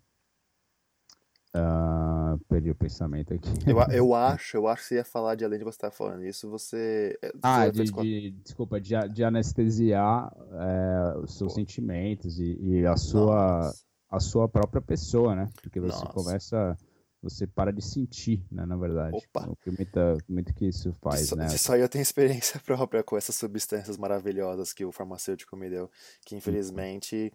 [1.54, 3.50] ah, perdi o pensamento aqui.
[3.68, 6.24] Eu, eu acho, eu acho que você ia falar de além de você estar falando
[6.24, 7.18] isso, você.
[7.22, 11.60] é, Ah, de, de- desculpa, de, de anestesiar é, os seus Pô.
[11.60, 13.86] sentimentos e, e a sua Nossa.
[14.12, 15.50] a sua própria pessoa, né?
[15.62, 16.14] Porque você Nossa.
[16.14, 16.78] começa,
[17.26, 18.66] você para de sentir, né?
[18.66, 19.50] Na verdade, Opa.
[19.50, 21.48] o que muita, muito que isso faz, Isso, né?
[21.48, 25.90] isso aí eu tenho experiência própria com essas substâncias maravilhosas que o farmacêutico me deu,
[26.26, 27.34] que infelizmente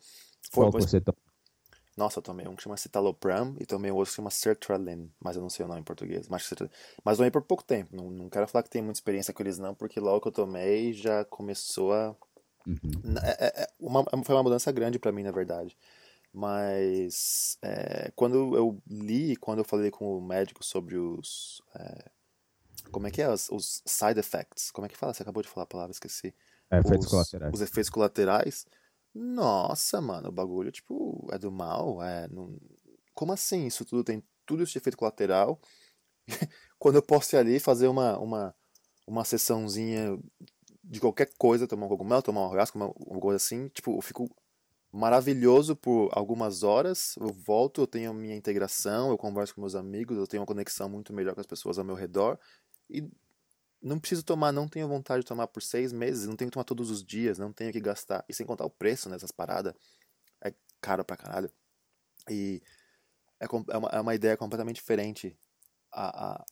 [0.53, 1.19] Qual foi, que você toma?
[1.97, 5.37] Nossa, eu tomei um que chama citalopram e tomei um outro que chama sertraline, mas
[5.37, 6.29] eu não sei o nome em português.
[6.29, 6.49] Mas,
[7.05, 7.95] mas tomei por pouco tempo.
[7.95, 10.33] Não, não quero falar que tenho muita experiência com eles não, porque logo que eu
[10.33, 12.17] tomei já começou a
[12.67, 13.17] Uhum.
[13.23, 15.77] é- é- é uma- foi uma mudança grande pra mim, na verdade.
[16.33, 21.61] Mas é, quando eu li, quando eu falei com o médico sobre os.
[21.75, 22.11] é,
[22.93, 23.29] como é que é?
[23.29, 24.71] Os, os side effects.
[24.71, 25.13] Como é que fala?
[25.13, 26.35] Você acabou de falar a palavra, esqueci.
[26.71, 27.55] É, efeitos os, colaterais.
[27.55, 28.67] os efeitos colaterais.
[29.13, 32.29] nossa, mano, o bagulho, tipo, é do mal, é...
[32.29, 32.57] Não...
[33.13, 33.67] Como assim?
[33.67, 35.61] Isso tudo tem tudo isso de efeito colateral.
[36.79, 38.55] Quando eu posso ir ali fazer uma, uma,
[39.07, 40.17] uma sessãozinha
[40.83, 44.01] de qualquer coisa, tomar um cogumelo, tomar um arroz, uma, uma coisa assim, tipo, eu
[44.01, 44.31] fico
[44.93, 49.75] maravilhoso por algumas horas, eu volto, eu tenho a minha integração, eu converso com meus
[49.75, 52.39] amigos, eu tenho uma conexão muito melhor com as pessoas ao meu redor
[52.89, 53.09] e
[53.83, 56.65] não preciso tomar, não tenho vontade de tomar por seis meses, não tenho que tomar
[56.65, 58.25] todos os dias, não tenho que gastar.
[58.29, 59.75] E sem contar o preço nessas paradas,
[60.43, 61.51] é caro pra caralho.
[62.29, 62.63] E
[63.41, 65.39] é, é, uma, é uma ideia completamente diferente
[65.91, 66.45] a, a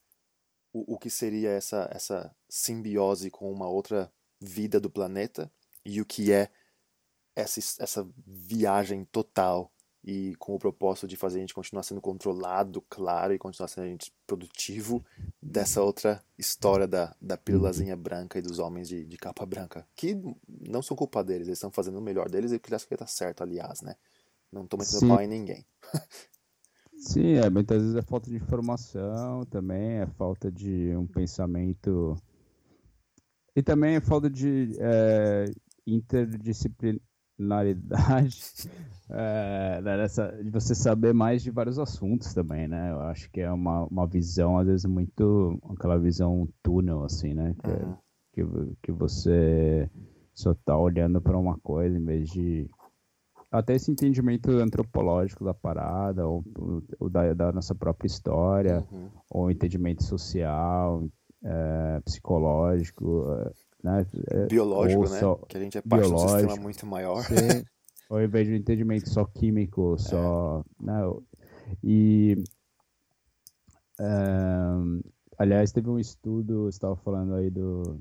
[0.72, 5.50] o, o que seria essa, essa simbiose com uma outra vida do planeta
[5.84, 6.50] e o que é
[7.38, 9.70] essa, essa viagem total
[10.04, 13.84] e com o propósito de fazer a gente continuar sendo controlado, claro, e continuar sendo
[13.84, 15.04] a gente produtivo
[15.40, 20.16] dessa outra história da, da pílulazinha branca e dos homens de, de capa branca, que
[20.48, 23.06] não são culpa deles, eles estão fazendo o melhor deles e que eles que tá
[23.06, 23.94] certo, aliás, né?
[24.50, 25.08] Não estão metendo Sim.
[25.08, 25.66] pau em ninguém.
[26.96, 32.16] Sim, é, muitas vezes é falta de informação também, é falta de um pensamento
[33.54, 35.44] e também é falta de é,
[37.38, 38.70] interdisciplinaridade
[39.10, 42.90] é, nessa, de você saber mais de vários assuntos também, né?
[42.92, 45.58] Eu acho que é uma, uma visão, às vezes, muito.
[45.70, 47.54] aquela visão túnel, assim, né?
[47.62, 47.96] Que, uhum.
[48.32, 49.88] que, que você
[50.34, 52.68] só tá olhando para uma coisa em vez de.
[53.50, 56.44] Até esse entendimento antropológico da parada, ou,
[57.00, 59.08] ou da, da, nossa própria história, uhum.
[59.30, 61.02] ou entendimento social,
[61.42, 63.24] é, psicológico.
[63.32, 64.06] É, né?
[64.30, 65.20] É, biológico, né?
[65.20, 65.36] Só...
[65.48, 67.22] Que a gente é parte de um sistema muito maior.
[67.22, 67.64] Sim.
[68.10, 70.64] ao invés de um entendimento só químico, só.
[70.80, 70.84] É.
[70.84, 71.02] Né?
[71.82, 72.44] E.
[74.00, 75.00] Um,
[75.36, 78.00] aliás, teve um estudo, você estava falando aí do,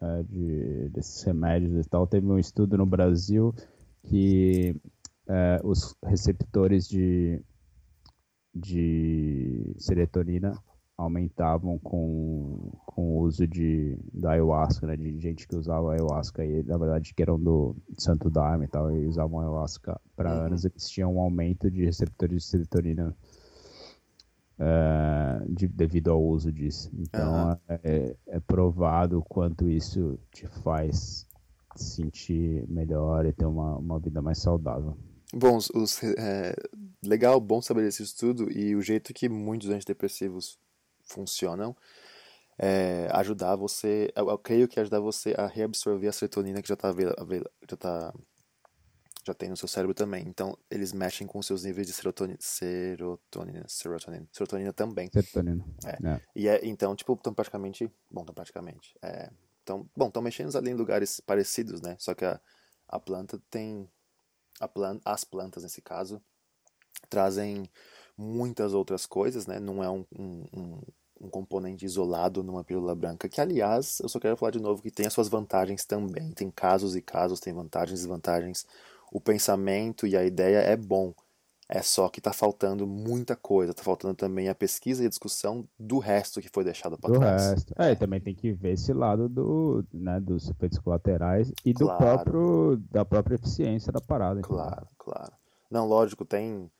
[0.00, 3.54] uh, de, desses remédios e tal, teve um estudo no Brasil
[4.04, 4.74] que
[5.28, 7.42] uh, os receptores de,
[8.54, 10.58] de serotonina
[10.98, 16.64] aumentavam com, com o uso de, da ayahuasca, né, de gente que usava ayahuasca e
[16.64, 20.46] na verdade que eram do Santo Daime e tal, e usavam ayahuasca para uhum.
[20.46, 23.16] anos, eles tinham um aumento de receptores de serotonina
[24.58, 26.90] uh, de, devido ao uso disso.
[26.98, 27.56] Então uhum.
[27.68, 31.24] é, é provado o quanto isso te faz
[31.76, 34.98] sentir melhor e ter uma, uma vida mais saudável.
[35.32, 36.56] Bom, os, é,
[37.04, 40.58] legal, bom saber esse estudo e o jeito que muitos antidepressivos
[41.08, 41.76] funcionam,
[42.58, 46.74] é, ajudar você, eu, eu, creio que ajudar você a reabsorver a serotonina que já
[46.74, 46.92] está
[47.68, 48.14] já tá,
[49.24, 50.26] já tem no seu cérebro também.
[50.26, 55.08] Então, eles mexem com os seus níveis de serotonina, serotonina, serotonina, serotonina também.
[55.12, 55.64] Serotonina.
[55.84, 56.08] É.
[56.08, 56.20] é.
[56.34, 59.30] E é, então, tipo, estão praticamente, bom, estão praticamente, é,
[59.62, 61.94] então, bom, estão mexendo ali em lugares parecidos, né?
[61.98, 62.40] Só que a,
[62.88, 63.86] a planta tem,
[64.58, 66.22] a planta, as plantas nesse caso,
[67.10, 67.70] trazem
[68.18, 69.60] muitas outras coisas, né?
[69.60, 70.80] Não é um, um,
[71.20, 74.90] um, componente isolado numa pílula branca, que aliás, eu só quero falar de novo que
[74.90, 76.32] tem as suas vantagens também.
[76.32, 78.66] Tem casos e casos, tem vantagens e desvantagens.
[79.12, 81.14] O pensamento e a ideia é bom.
[81.70, 85.68] É só que está faltando muita coisa, está faltando também a pesquisa e a discussão
[85.78, 87.50] do resto que foi deixado para trás.
[87.50, 87.74] Resto.
[87.76, 91.92] É, também tem que ver esse lado do, né, dos efeitos colaterais e claro.
[91.92, 94.40] do próprio da própria eficiência da parada.
[94.40, 94.88] Claro, então.
[94.98, 95.32] claro.
[95.70, 96.70] Não, lógico, tem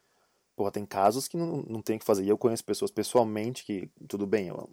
[0.59, 2.25] Porra, tem casos que não, não tem o que fazer.
[2.25, 4.69] E eu conheço pessoas pessoalmente que, tudo bem, eu,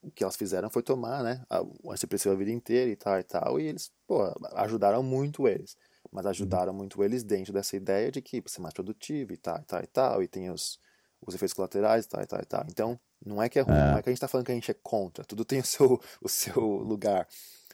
[0.00, 1.44] o que elas fizeram foi tomar, né,
[1.82, 4.22] o antidepressivo a vida inteira e tal e tal, e eles, pô,
[4.54, 5.76] ajudaram muito eles.
[6.10, 9.64] Mas ajudaram muito eles dentro dessa ideia de que ser mais produtivo e tal e
[9.64, 10.80] tal e tal, e tem os,
[11.20, 12.64] os efeitos colaterais e tal e tal e tal.
[12.70, 13.90] Então, não é que é ruim, é.
[13.90, 15.64] não é que a gente tá falando que a gente é contra, tudo tem o
[15.66, 17.28] seu, o seu lugar.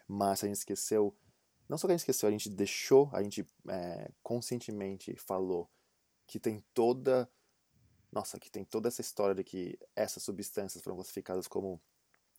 [0.09, 1.16] Mas a gente esqueceu,
[1.68, 5.70] não só que a gente esqueceu, a gente deixou, a gente é, conscientemente falou
[6.26, 7.30] que tem toda
[8.12, 11.80] nossa, que tem toda essa história de que essas substâncias foram classificadas como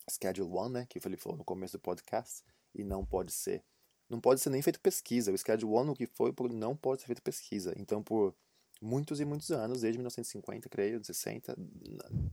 [0.10, 2.44] Schedule 1, né, que o Felipe falou no começo do podcast,
[2.74, 3.64] e não pode ser.
[4.10, 5.32] Não pode ser nem feito pesquisa.
[5.32, 7.74] O Schedule 1, o que foi, não pode ser feito pesquisa.
[7.78, 8.34] Então, por
[8.82, 11.56] muitos e muitos anos, desde 1950, creio, 60,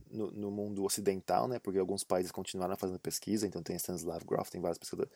[0.09, 4.49] no, no mundo ocidental, né, porque alguns países continuaram fazendo pesquisa, então tem Stanislav Grof,
[4.49, 5.11] tem vários pesquisadores,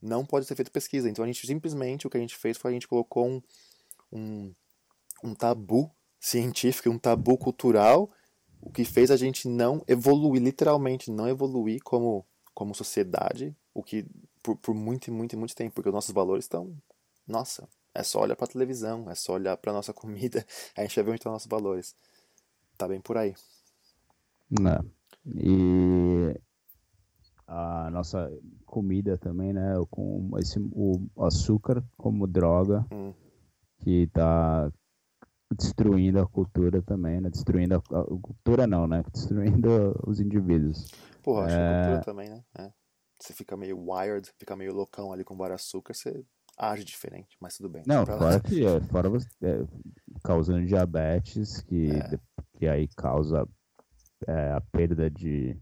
[0.00, 1.08] não pode ser feito pesquisa.
[1.08, 3.42] Então, a gente simplesmente, o que a gente fez foi a gente colocou um,
[4.12, 4.54] um,
[5.24, 5.90] um tabu
[6.20, 8.10] científico, um tabu cultural,
[8.60, 14.06] o que fez a gente não evoluir, literalmente não evoluir como, como sociedade, o que
[14.42, 16.76] por, por muito e muito e muito tempo, porque os nossos valores estão,
[17.26, 20.46] nossa, é só olhar para televisão, é só olhar para nossa comida,
[20.76, 21.96] a gente vai ver onde estão nossos valores.
[22.76, 23.34] Tá bem por aí.
[24.50, 24.72] Não.
[24.72, 24.80] Né.
[25.36, 26.40] E
[27.46, 28.32] a nossa
[28.64, 29.74] comida também, né?
[29.90, 32.86] Com esse o açúcar como droga.
[32.90, 33.12] Hum
[33.80, 34.70] que está
[35.56, 37.30] destruindo a cultura também, né?
[37.30, 39.02] Destruindo a, a, cultura não, né?
[39.12, 39.68] Destruindo
[40.06, 40.90] os indivíduos.
[41.22, 41.68] Porra, acho é...
[41.68, 42.44] a cultura também, né?
[42.58, 42.72] É.
[43.20, 46.24] Você fica meio wired, fica meio loucão ali com bar açúcar, você
[46.56, 47.82] age diferente, mas tudo bem.
[47.86, 49.66] Não, fora que é, fora você, é,
[50.24, 52.18] causando diabetes, que, é.
[52.58, 53.46] que aí causa
[54.26, 55.56] é, a perda de,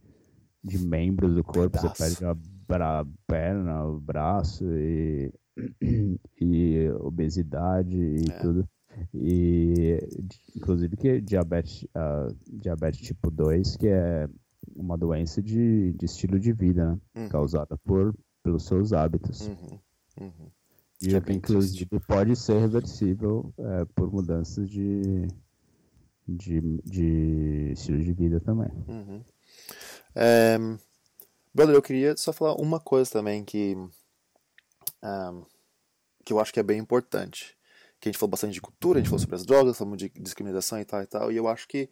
[0.63, 1.97] de membros do corpo, Pedaço.
[1.97, 5.33] você perde a, a perna, o braço e,
[6.41, 8.39] e obesidade e é.
[8.39, 8.69] tudo.
[9.15, 9.99] E
[10.57, 14.29] inclusive que diabetes, uh, diabetes tipo 2, que é
[14.77, 16.99] uma doença de, de estilo de vida, né?
[17.17, 17.29] Uhum.
[17.29, 19.47] Causada por, pelos seus hábitos.
[19.49, 19.79] Uhum.
[20.21, 20.51] Uhum.
[21.01, 25.29] E é inclusive pode ser reversível é, por mudanças de,
[26.27, 28.71] de, de estilo de vida também.
[28.89, 29.23] Uhum.
[30.15, 30.59] É,
[31.55, 33.77] brother, eu queria só falar uma coisa também que,
[35.03, 35.45] um,
[36.25, 37.58] que eu acho que é bem importante.
[38.01, 40.09] Que a gente falou bastante de cultura, a gente falou sobre as drogas, falamos de
[40.11, 41.91] discriminação e tal e tal, e eu acho que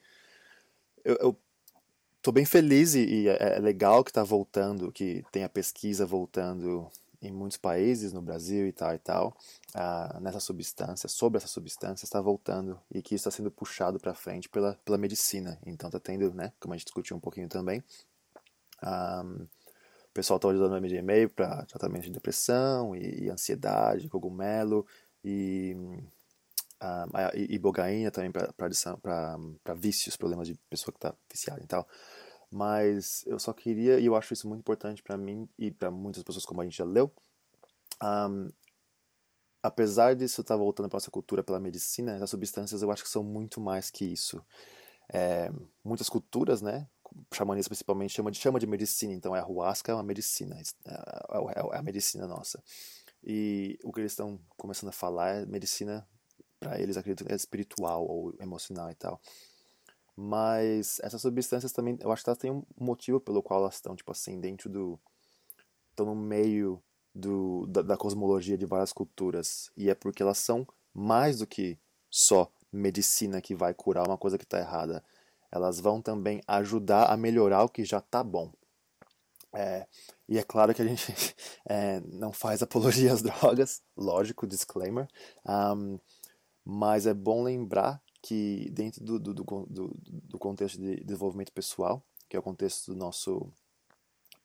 [1.04, 1.40] eu, eu
[2.20, 6.90] tô bem feliz e, é, é legal que está voltando, que tem a pesquisa voltando
[7.22, 9.36] em muitos países, no Brasil e tal e tal,
[9.74, 14.48] uh, nessa substância, sobre essa substância, está voltando e que está sendo puxado para frente
[14.48, 15.58] pela, pela medicina.
[15.64, 17.82] Então está tendo, né, como a gente discutiu um pouquinho também,
[18.82, 19.46] um,
[20.08, 24.86] o pessoal está usando MDMA para tratamento de depressão e, e ansiedade, cogumelo
[25.26, 25.76] e,
[26.82, 31.86] uh, e, e bogaína também para vícios, problemas de pessoa que está viciada e tal.
[32.50, 36.22] Mas eu só queria, e eu acho isso muito importante para mim e para muitas
[36.22, 37.12] pessoas, como a gente já leu,
[38.02, 38.48] um,
[39.62, 43.08] apesar disso estar tá voltando para nossa cultura pela medicina, essas substâncias eu acho que
[43.10, 44.40] são muito mais que isso.
[45.12, 45.50] É,
[45.84, 46.88] muitas culturas, né,
[47.34, 51.74] xamanismo principalmente, chama de, chama de medicina, então a ayahuasca é uma medicina, é, é,
[51.74, 52.62] é a medicina nossa.
[53.26, 56.06] E o que eles estão começando a falar é medicina,
[56.60, 59.20] para eles, acredito, é espiritual ou emocional e tal.
[60.16, 63.96] Mas essas substâncias também, eu acho que elas têm um motivo pelo qual elas estão,
[63.96, 64.98] tipo assim, dentro do.
[65.90, 66.80] estão no meio
[67.14, 69.70] do, da, da cosmologia de várias culturas.
[69.76, 74.38] E é porque elas são mais do que só medicina que vai curar uma coisa
[74.38, 75.04] que está errada.
[75.50, 78.52] Elas vão também ajudar a melhorar o que já está bom.
[79.56, 79.86] É,
[80.28, 81.14] e é claro que a gente
[81.66, 85.08] é, não faz apologia às drogas, lógico, disclaimer.
[85.46, 85.98] Um,
[86.62, 92.36] mas é bom lembrar que dentro do, do, do, do, contexto de desenvolvimento pessoal, que
[92.36, 93.50] é o contexto do nosso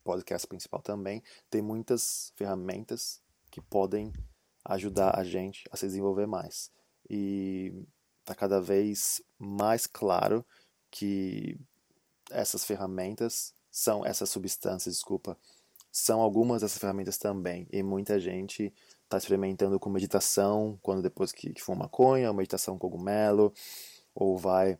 [0.01, 4.13] podcast principal também, tem muitas ferramentas que podem
[4.63, 6.71] ajudar a gente a se desenvolver mais.
[7.09, 7.73] E
[8.19, 10.45] está cada vez mais claro
[10.89, 11.59] que
[12.29, 15.37] essas ferramentas são essas substâncias, desculpa,
[15.91, 17.67] são algumas dessas ferramentas também.
[17.71, 22.89] E muita gente está experimentando com meditação, quando depois que, que fuma maconha, meditação com
[22.89, 23.53] cogumelo,
[24.13, 24.77] ou vai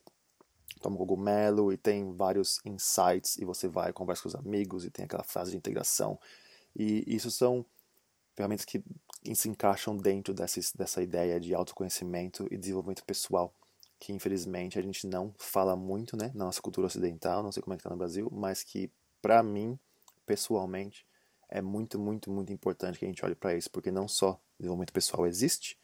[0.82, 5.06] toma cogumelo e tem vários insights e você vai conversa com os amigos e tem
[5.06, 6.20] aquela fase de integração.
[6.76, 7.66] E isso são
[8.34, 8.84] ferramentas que
[9.36, 13.54] se encaixam dentro dessa, dessa ideia de autoconhecimento e desenvolvimento pessoal,
[14.02, 17.76] que infelizmente a gente não fala muito, né, na nossa cultura ocidental, não sei como
[17.76, 18.91] é que está no Brasil, mas que
[19.22, 19.80] para mim,
[20.26, 21.06] pessoalmente,
[21.47, 24.91] é muito, muito, muito importante que a gente olhe para isso, porque não só desenvolvimento
[24.91, 25.78] pessoal existe,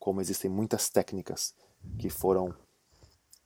[0.00, 1.54] como existem muitas técnicas
[1.96, 2.52] que foram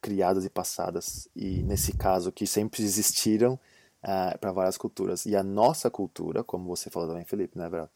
[0.01, 3.59] criadas e passadas, e nesse caso que sempre existiram uh,
[4.03, 5.27] ah, para várias culturas.
[5.27, 7.91] E a nossa cultura, como você falou também, Felipe, né, verdade?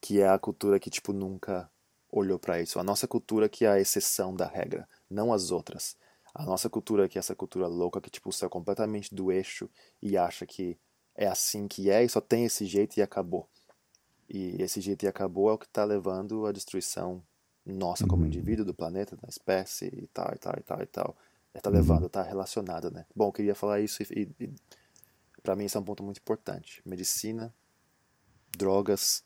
[0.00, 1.70] Que é a cultura que, tipo, nunca
[2.10, 2.78] olhou para isso.
[2.78, 5.96] A nossa cultura que é a exceção da regra, não as outras.
[6.34, 9.70] A nossa cultura que é essa cultura louca que, tipo, saiu completamente do eixo
[10.02, 10.76] e acha que
[11.14, 13.48] é assim que é e só tem esse jeito e acabou.
[14.28, 17.22] E esse jeito e acabou é o que está levando à destruição
[17.64, 18.28] nossa como uhum.
[18.28, 21.16] indivíduo, do planeta, da espécie e tal, e tal, e tal, e tal.
[21.54, 21.76] Está uhum.
[21.76, 23.06] levando, está relacionado, né?
[23.14, 24.50] Bom, eu queria falar isso e, e
[25.42, 26.82] para mim isso é um ponto muito importante.
[26.84, 27.54] Medicina,
[28.56, 29.22] drogas,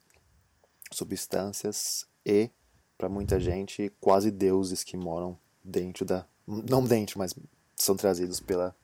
[0.92, 2.50] substâncias e,
[2.96, 5.38] para muita gente, quase deuses que moram
[5.68, 6.24] dentro da...
[6.46, 7.34] Não dentro, mas
[7.76, 8.74] são trazidos pela,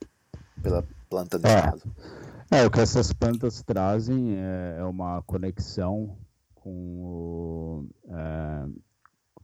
[0.62, 1.72] pela planta do é.
[2.50, 6.16] É, o que essas plantas trazem é, é uma conexão
[6.54, 8.66] com o, é,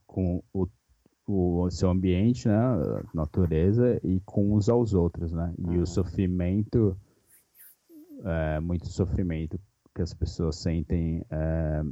[0.07, 0.69] com o,
[1.27, 5.53] o seu ambiente, né, a natureza, e com uns aos outros, né?
[5.71, 6.97] E o sofrimento,
[8.25, 9.59] é, muito sofrimento
[9.95, 11.83] que as pessoas sentem é,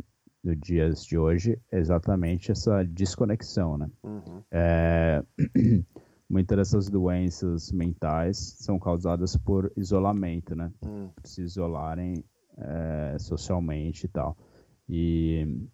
[0.43, 3.91] nos dias de hoje, é exatamente essa desconexão, né?
[4.03, 4.43] Uhum.
[4.51, 5.22] É,
[6.28, 10.72] muitas dessas doenças mentais são causadas por isolamento, né?
[10.82, 11.09] Hum.
[11.14, 12.24] Por se isolarem
[12.57, 14.36] é, socialmente e tal.
[14.89, 15.68] E,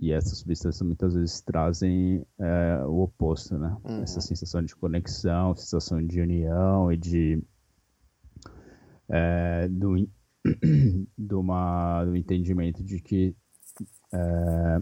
[0.00, 3.76] e essas substâncias muitas vezes trazem é, o oposto, né?
[3.84, 4.02] Uhum.
[4.02, 7.42] Essa sensação de conexão, sensação de união e de
[9.08, 10.08] é, do,
[11.16, 13.34] do, uma, do entendimento de que
[14.12, 14.80] é,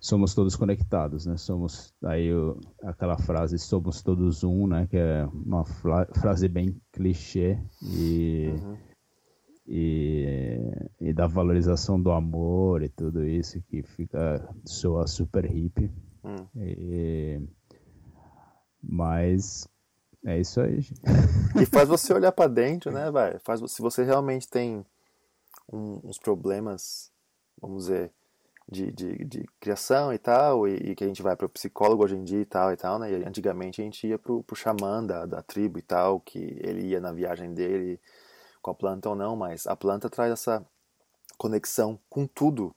[0.00, 1.36] somos todos conectados, né?
[1.36, 4.86] Somos aí o, aquela frase somos todos um, né?
[4.88, 8.76] Que é uma frase bem clichê e uhum
[9.66, 10.58] e,
[11.00, 15.90] e da valorização do amor e tudo isso que fica soa super hippie.
[16.22, 16.46] Hum.
[16.56, 17.40] E,
[18.82, 19.66] mas
[20.24, 20.80] é isso aí.
[21.60, 23.38] E faz você olhar para dentro, né, vai?
[23.40, 24.84] Faz se você realmente tem
[25.72, 27.10] um, uns problemas,
[27.60, 28.10] vamos dizer,
[28.70, 32.04] de, de, de criação e tal, e, e, que a gente vai para o psicólogo
[32.04, 33.10] hoje em dia e tal e tal, né?
[33.12, 36.86] E antigamente a gente ia pro, pro xamã da, da tribo e tal, que ele
[36.86, 38.00] ia na viagem dele
[38.62, 40.64] com a planta ou não, mas a planta traz essa
[41.36, 42.74] conexão com tudo,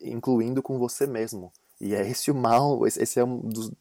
[0.00, 1.50] incluindo com você mesmo.
[1.80, 3.72] E é esse o mal, esse é um dos,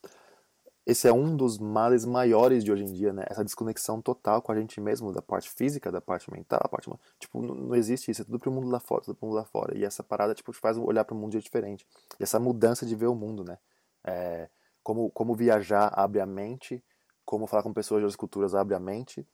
[0.85, 3.23] esse é um dos males maiores de hoje em dia, né?
[3.27, 6.89] Essa desconexão total com a gente mesmo, da parte física, da parte mental, da parte
[7.19, 9.77] tipo não, existe isso, é tudo pro mundo lá fora, tudo pro mundo lá fora.
[9.77, 11.85] E essa parada tipo te faz olhar para o mundo de diferente.
[12.19, 13.57] E essa mudança de ver o mundo, né?
[14.03, 14.49] É,
[14.83, 16.83] como como viajar abre a mente,
[17.25, 19.25] como falar com pessoas de outras culturas abre a mente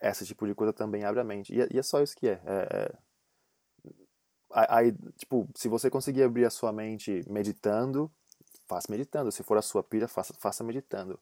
[0.00, 1.54] esse tipo de coisa também abre a mente.
[1.54, 2.40] E, é, e é só isso que é.
[2.44, 2.92] é, é
[4.50, 8.10] aí, tipo, se você conseguir abrir a sua mente meditando,
[8.68, 9.32] faça meditando.
[9.32, 11.18] Se for a sua pira, faça, faça meditando.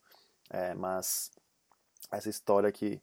[0.50, 1.30] É, mas
[2.10, 3.00] essa história que,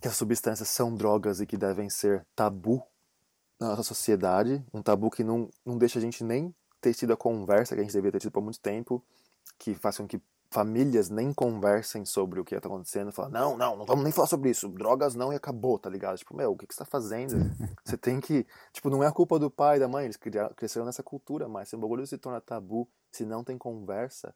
[0.00, 2.82] que as substâncias são drogas e que devem ser tabu
[3.58, 7.16] na nossa sociedade, um tabu que não, não deixa a gente nem ter tido a
[7.16, 9.02] conversa que a gente deveria ter tido por muito tempo,
[9.58, 10.20] que faz com que
[10.50, 14.28] famílias nem conversem sobre o que está acontecendo, falam, não, não, não vamos nem falar
[14.28, 16.16] sobre isso, drogas não e acabou, tá ligado?
[16.16, 17.34] Tipo, meu, o que, que você tá fazendo?
[17.84, 20.16] Você tem que, tipo, não é a culpa do pai e da mãe, eles
[20.56, 24.34] cresceram nessa cultura, mas se o bagulho se torna tabu, se não tem conversa,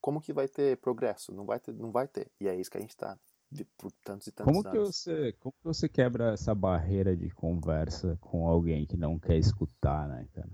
[0.00, 1.32] como que vai ter progresso?
[1.32, 2.30] Não vai ter, não vai ter.
[2.40, 3.18] E é isso que a gente tá
[3.78, 4.96] por tantos e tantos como que anos.
[4.96, 10.08] Você, como que você quebra essa barreira de conversa com alguém que não quer escutar,
[10.08, 10.50] né, cara?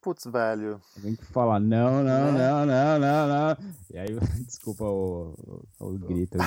[0.00, 0.80] Putz, velho.
[1.02, 2.38] Tem que falar, não, não, né?
[2.38, 3.56] não, não, não, não.
[3.90, 4.08] E aí,
[4.46, 6.38] desculpa o, o, o grito.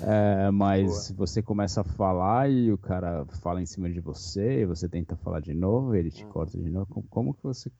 [0.00, 1.26] é, mas Boa.
[1.26, 5.16] você começa a falar e o cara fala em cima de você, e você tenta
[5.16, 6.28] falar de novo, ele te hum.
[6.30, 6.86] corta de novo.
[6.86, 7.70] Como, como que você.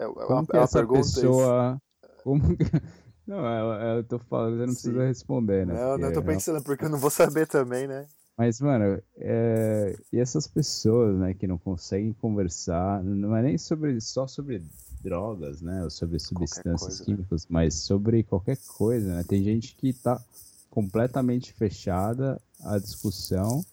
[0.00, 1.82] É, é como que é essa pessoa.
[2.24, 2.64] Como que...
[3.26, 4.74] Não, eu, eu tô falando, você não Sim.
[4.74, 5.74] precisa responder, né?
[5.74, 8.08] Não, porque, não, tô pensando, porque eu não vou saber também, né?
[8.36, 9.96] Mas, mano, é...
[10.12, 14.64] e essas pessoas, né, que não conseguem conversar, não é nem sobre só sobre
[15.00, 17.04] drogas, né, ou sobre substâncias coisa, né?
[17.04, 17.48] químicas, né?
[17.50, 19.22] mas sobre qualquer coisa, né?
[19.22, 20.20] Tem gente que tá
[20.68, 23.64] completamente fechada à discussão.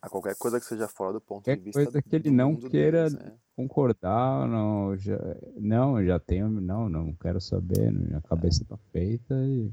[0.00, 3.10] A qualquer coisa que seja fora do ponto de vista coisa que ele não queira
[3.10, 3.32] deles, né?
[3.58, 5.18] Concordar, não, já,
[5.56, 9.68] não, já tenho, não, não quero saber, minha cabeça tá feita e...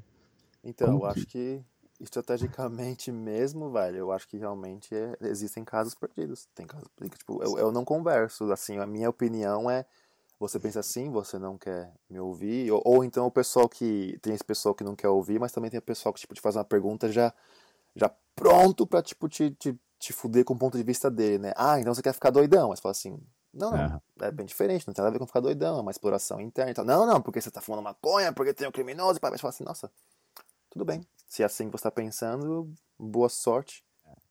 [0.64, 1.62] Então, Como eu acho que
[2.02, 6.48] estrategicamente mesmo, velho, eu acho que realmente é, existem casos perdidos.
[6.56, 9.86] Tem casos tipo, eu, eu não converso, assim, a minha opinião é
[10.40, 14.34] você pensa assim, você não quer me ouvir, ou, ou então o pessoal que tem
[14.34, 16.56] esse pessoal que não quer ouvir, mas também tem o pessoal que tipo te faz
[16.56, 17.32] uma pergunta já
[17.96, 21.54] já pronto para tipo te, te, te fuder com o ponto de vista dele, né?
[21.56, 23.20] Ah, então você quer ficar doidão, mas fala assim,
[23.56, 24.28] não, não, é.
[24.28, 26.72] é bem diferente, não tem nada a ver com ficar doidão, é uma exploração interna.
[26.72, 29.50] Então, não, não, porque você tá fumando maconha, porque tem um criminoso, e pai, fala
[29.50, 29.90] assim, nossa,
[30.70, 33.84] tudo bem, se é assim que você está pensando, boa sorte.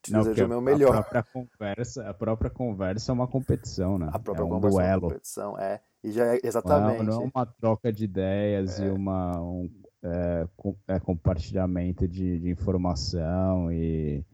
[0.03, 0.95] Te Não, desejo o meu melhor.
[0.95, 4.11] A própria, conversa, a própria conversa é uma competição, né?
[4.13, 4.91] A própria é um conversa duelo.
[4.91, 5.81] é uma competição, é.
[6.03, 7.03] E já é exatamente.
[7.03, 8.85] Não, não é uma troca de ideias é.
[8.85, 9.71] e uma, um
[10.03, 10.47] é,
[10.89, 14.23] é, compartilhamento de, de informação e,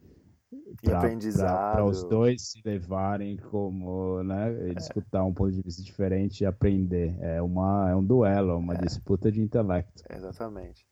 [0.83, 4.73] Para os dois se levarem como, né, é.
[4.77, 7.15] escutar um ponto de vista diferente e aprender.
[7.21, 8.77] É, uma, é um duelo, é uma é.
[8.77, 10.03] disputa de intelecto.
[10.09, 10.85] Exatamente.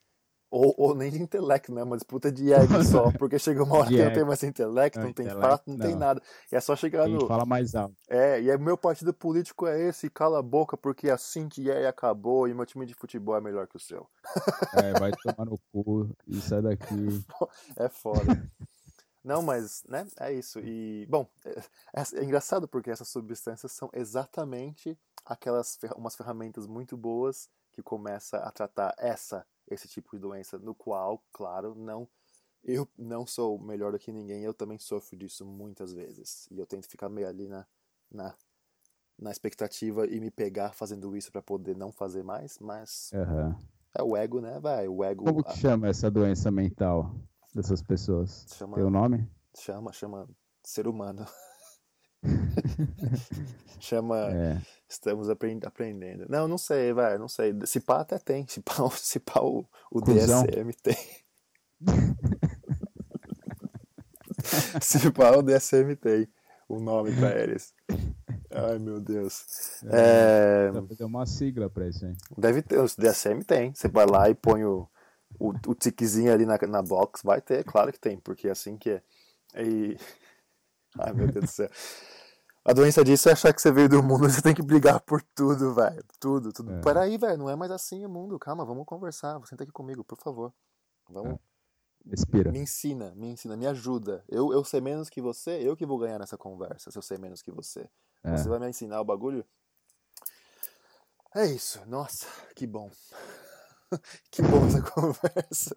[0.50, 1.84] Ou, ou, nem de intelecto, né?
[1.84, 5.06] Uma disputa de ego só, porque chega uma hora que não tem mais intelecto, não,
[5.06, 6.20] não tem fato, não, não, tem nada.
[6.50, 7.28] E é só chegar Quem no.
[7.28, 7.94] fala mais alto.
[8.08, 11.70] É, e é meu partido político é esse, cala a boca, porque é assim que
[11.70, 14.08] é e acabou, e meu time de futebol é melhor que o seu.
[14.74, 16.84] É, vai tomar no cu e sai daqui.
[17.78, 18.50] É foda.
[19.22, 20.58] Não, mas, né, é isso.
[20.60, 27.48] E, bom, é, é, engraçado porque essas substâncias são exatamente aquelas umas ferramentas muito boas
[27.72, 32.08] que começa a tratar essa esse tipo de doença, no qual, claro, não
[32.64, 36.46] eu não sou melhor do que ninguém, eu também sofro disso muitas vezes.
[36.50, 37.66] E eu tento ficar meio ali na,
[38.10, 38.34] na,
[39.18, 43.54] na expectativa e me pegar fazendo isso para poder não fazer mais, mas uhum.
[43.94, 44.88] é o ego, né, vai?
[44.88, 45.24] O ego.
[45.24, 47.14] Como que chama essa doença mental
[47.54, 48.46] dessas pessoas?
[48.56, 49.28] Chama, Tem o um nome?
[49.56, 50.28] Chama, chama
[50.62, 51.26] ser humano.
[53.80, 54.60] Chama é.
[54.88, 56.26] Estamos aprendendo.
[56.28, 57.54] Não, não sei, vai, não sei.
[57.64, 58.46] Se pá até tem.
[58.46, 60.96] Se pá, se pá o, o DSM tem.
[64.82, 66.28] se pá o DSM tem
[66.68, 67.74] o nome pra eles.
[68.50, 69.82] Ai, meu Deus.
[69.84, 70.72] É, é...
[70.72, 72.16] Deve ter uma sigla pra isso, hein?
[72.36, 73.74] Deve ter, o DSM tem.
[73.74, 74.86] Você vai lá e põe o,
[75.38, 78.76] o, o tiquezinho ali na, na box, vai ter, claro que tem, porque é assim
[78.76, 79.02] que é.
[79.56, 79.96] E...
[80.98, 81.70] Ai, meu Deus do céu.
[82.64, 85.22] A doença disso é achar que você veio do mundo, você tem que brigar por
[85.22, 86.04] tudo, velho.
[86.18, 86.72] Tudo, tudo.
[86.72, 86.80] É.
[86.80, 88.38] Peraí, velho, não é mais assim o mundo.
[88.38, 89.40] Calma, vamos conversar.
[89.46, 90.52] Senta aqui comigo, por favor.
[91.08, 91.34] Vamos.
[91.34, 92.10] É.
[92.10, 92.50] Respira.
[92.50, 94.24] Me ensina, me ensina, me ajuda.
[94.28, 97.18] Eu, eu sei menos que você, eu que vou ganhar nessa conversa se eu sei
[97.18, 97.88] menos que você.
[98.22, 98.36] É.
[98.36, 99.44] Você vai me ensinar o bagulho?
[101.34, 101.80] É isso.
[101.86, 102.90] Nossa, que bom.
[104.30, 105.76] que bom essa conversa.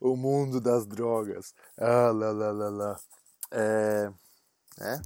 [0.00, 1.54] O mundo das drogas.
[1.78, 3.00] Ah, lá, lá, lá, lá.
[3.50, 4.12] É.
[4.80, 5.00] É?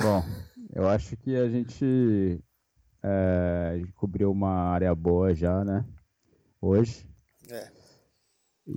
[0.00, 0.22] Bom,
[0.74, 2.42] eu acho que a gente,
[3.02, 5.84] é, cobriu uma área boa já, né?
[6.60, 7.06] Hoje.
[7.50, 7.81] É.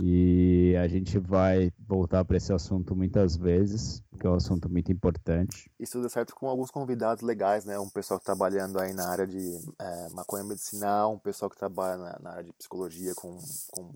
[0.02, 4.92] E a gente vai voltar para esse assunto muitas vezes, porque é um assunto muito
[4.92, 5.70] importante.
[5.80, 7.80] Isso deu certo com alguns convidados legais, né?
[7.80, 9.40] Um pessoal que tá trabalhando aí na área de
[9.80, 13.38] é, maconha medicinal, um pessoal que trabalha na, na área de psicologia com,
[13.72, 13.92] com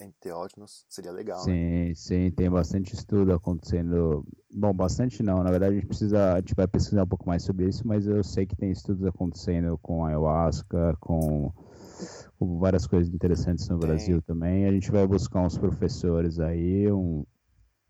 [0.00, 0.84] enteógenos.
[0.88, 1.94] Seria legal, sim, né?
[1.94, 4.24] Sim, tem bastante estudo acontecendo.
[4.54, 5.42] Bom, bastante não.
[5.42, 8.06] Na verdade, a gente precisa, a gente vai pesquisar um pouco mais sobre isso, mas
[8.06, 11.52] eu sei que tem estudos acontecendo com ayahuasca, com
[12.40, 13.88] várias coisas interessantes no Tem.
[13.88, 14.66] Brasil também.
[14.66, 17.24] A gente vai buscar uns professores aí um,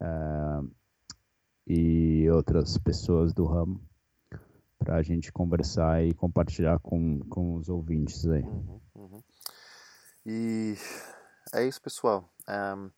[0.00, 0.70] uh,
[1.66, 3.80] e outras pessoas do ramo
[4.78, 8.42] para a gente conversar e compartilhar com, com os ouvintes aí.
[8.42, 9.22] Uhum, uhum.
[10.24, 10.76] E
[11.52, 12.32] é isso, pessoal.
[12.48, 12.90] Um,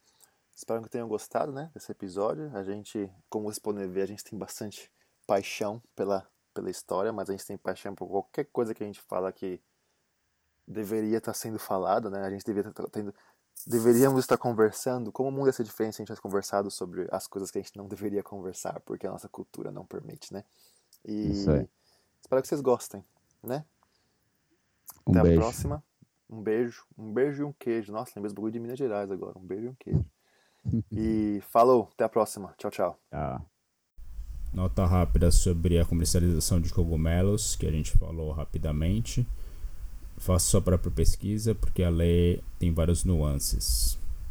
[0.54, 2.54] espero que tenham gostado né, desse episódio.
[2.54, 4.90] A gente, como vocês podem ver, a gente tem bastante
[5.26, 9.00] paixão pela, pela história, mas a gente tem paixão por qualquer coisa que a gente
[9.00, 9.60] fala que
[10.70, 12.22] deveria estar sendo falado, né?
[12.22, 13.12] A gente deveria estar tendo,
[13.66, 15.10] deveríamos estar conversando.
[15.10, 17.58] Como o mundo ia ser diferente se a gente tivesse conversado sobre as coisas que
[17.58, 20.44] a gente não deveria conversar, porque a nossa cultura não permite, né?
[21.04, 21.32] E
[22.22, 23.04] espero que vocês gostem,
[23.42, 23.64] né?
[25.06, 25.40] Um Até beijo.
[25.40, 25.84] a próxima.
[26.28, 26.84] Um beijo.
[26.96, 27.92] Um beijo e um queijo.
[27.92, 29.36] Nossa, lembrei esse bagulho de Minas Gerais agora.
[29.38, 30.04] Um beijo e um queijo.
[30.92, 31.88] e falou.
[31.94, 32.54] Até a próxima.
[32.56, 33.00] Tchau, tchau.
[33.10, 33.40] Ah.
[34.52, 39.26] Nota rápida sobre a comercialização de cogumelos, que a gente falou rapidamente
[40.20, 43.98] faça sua própria pesquisa, porque a lei tem várias nuances.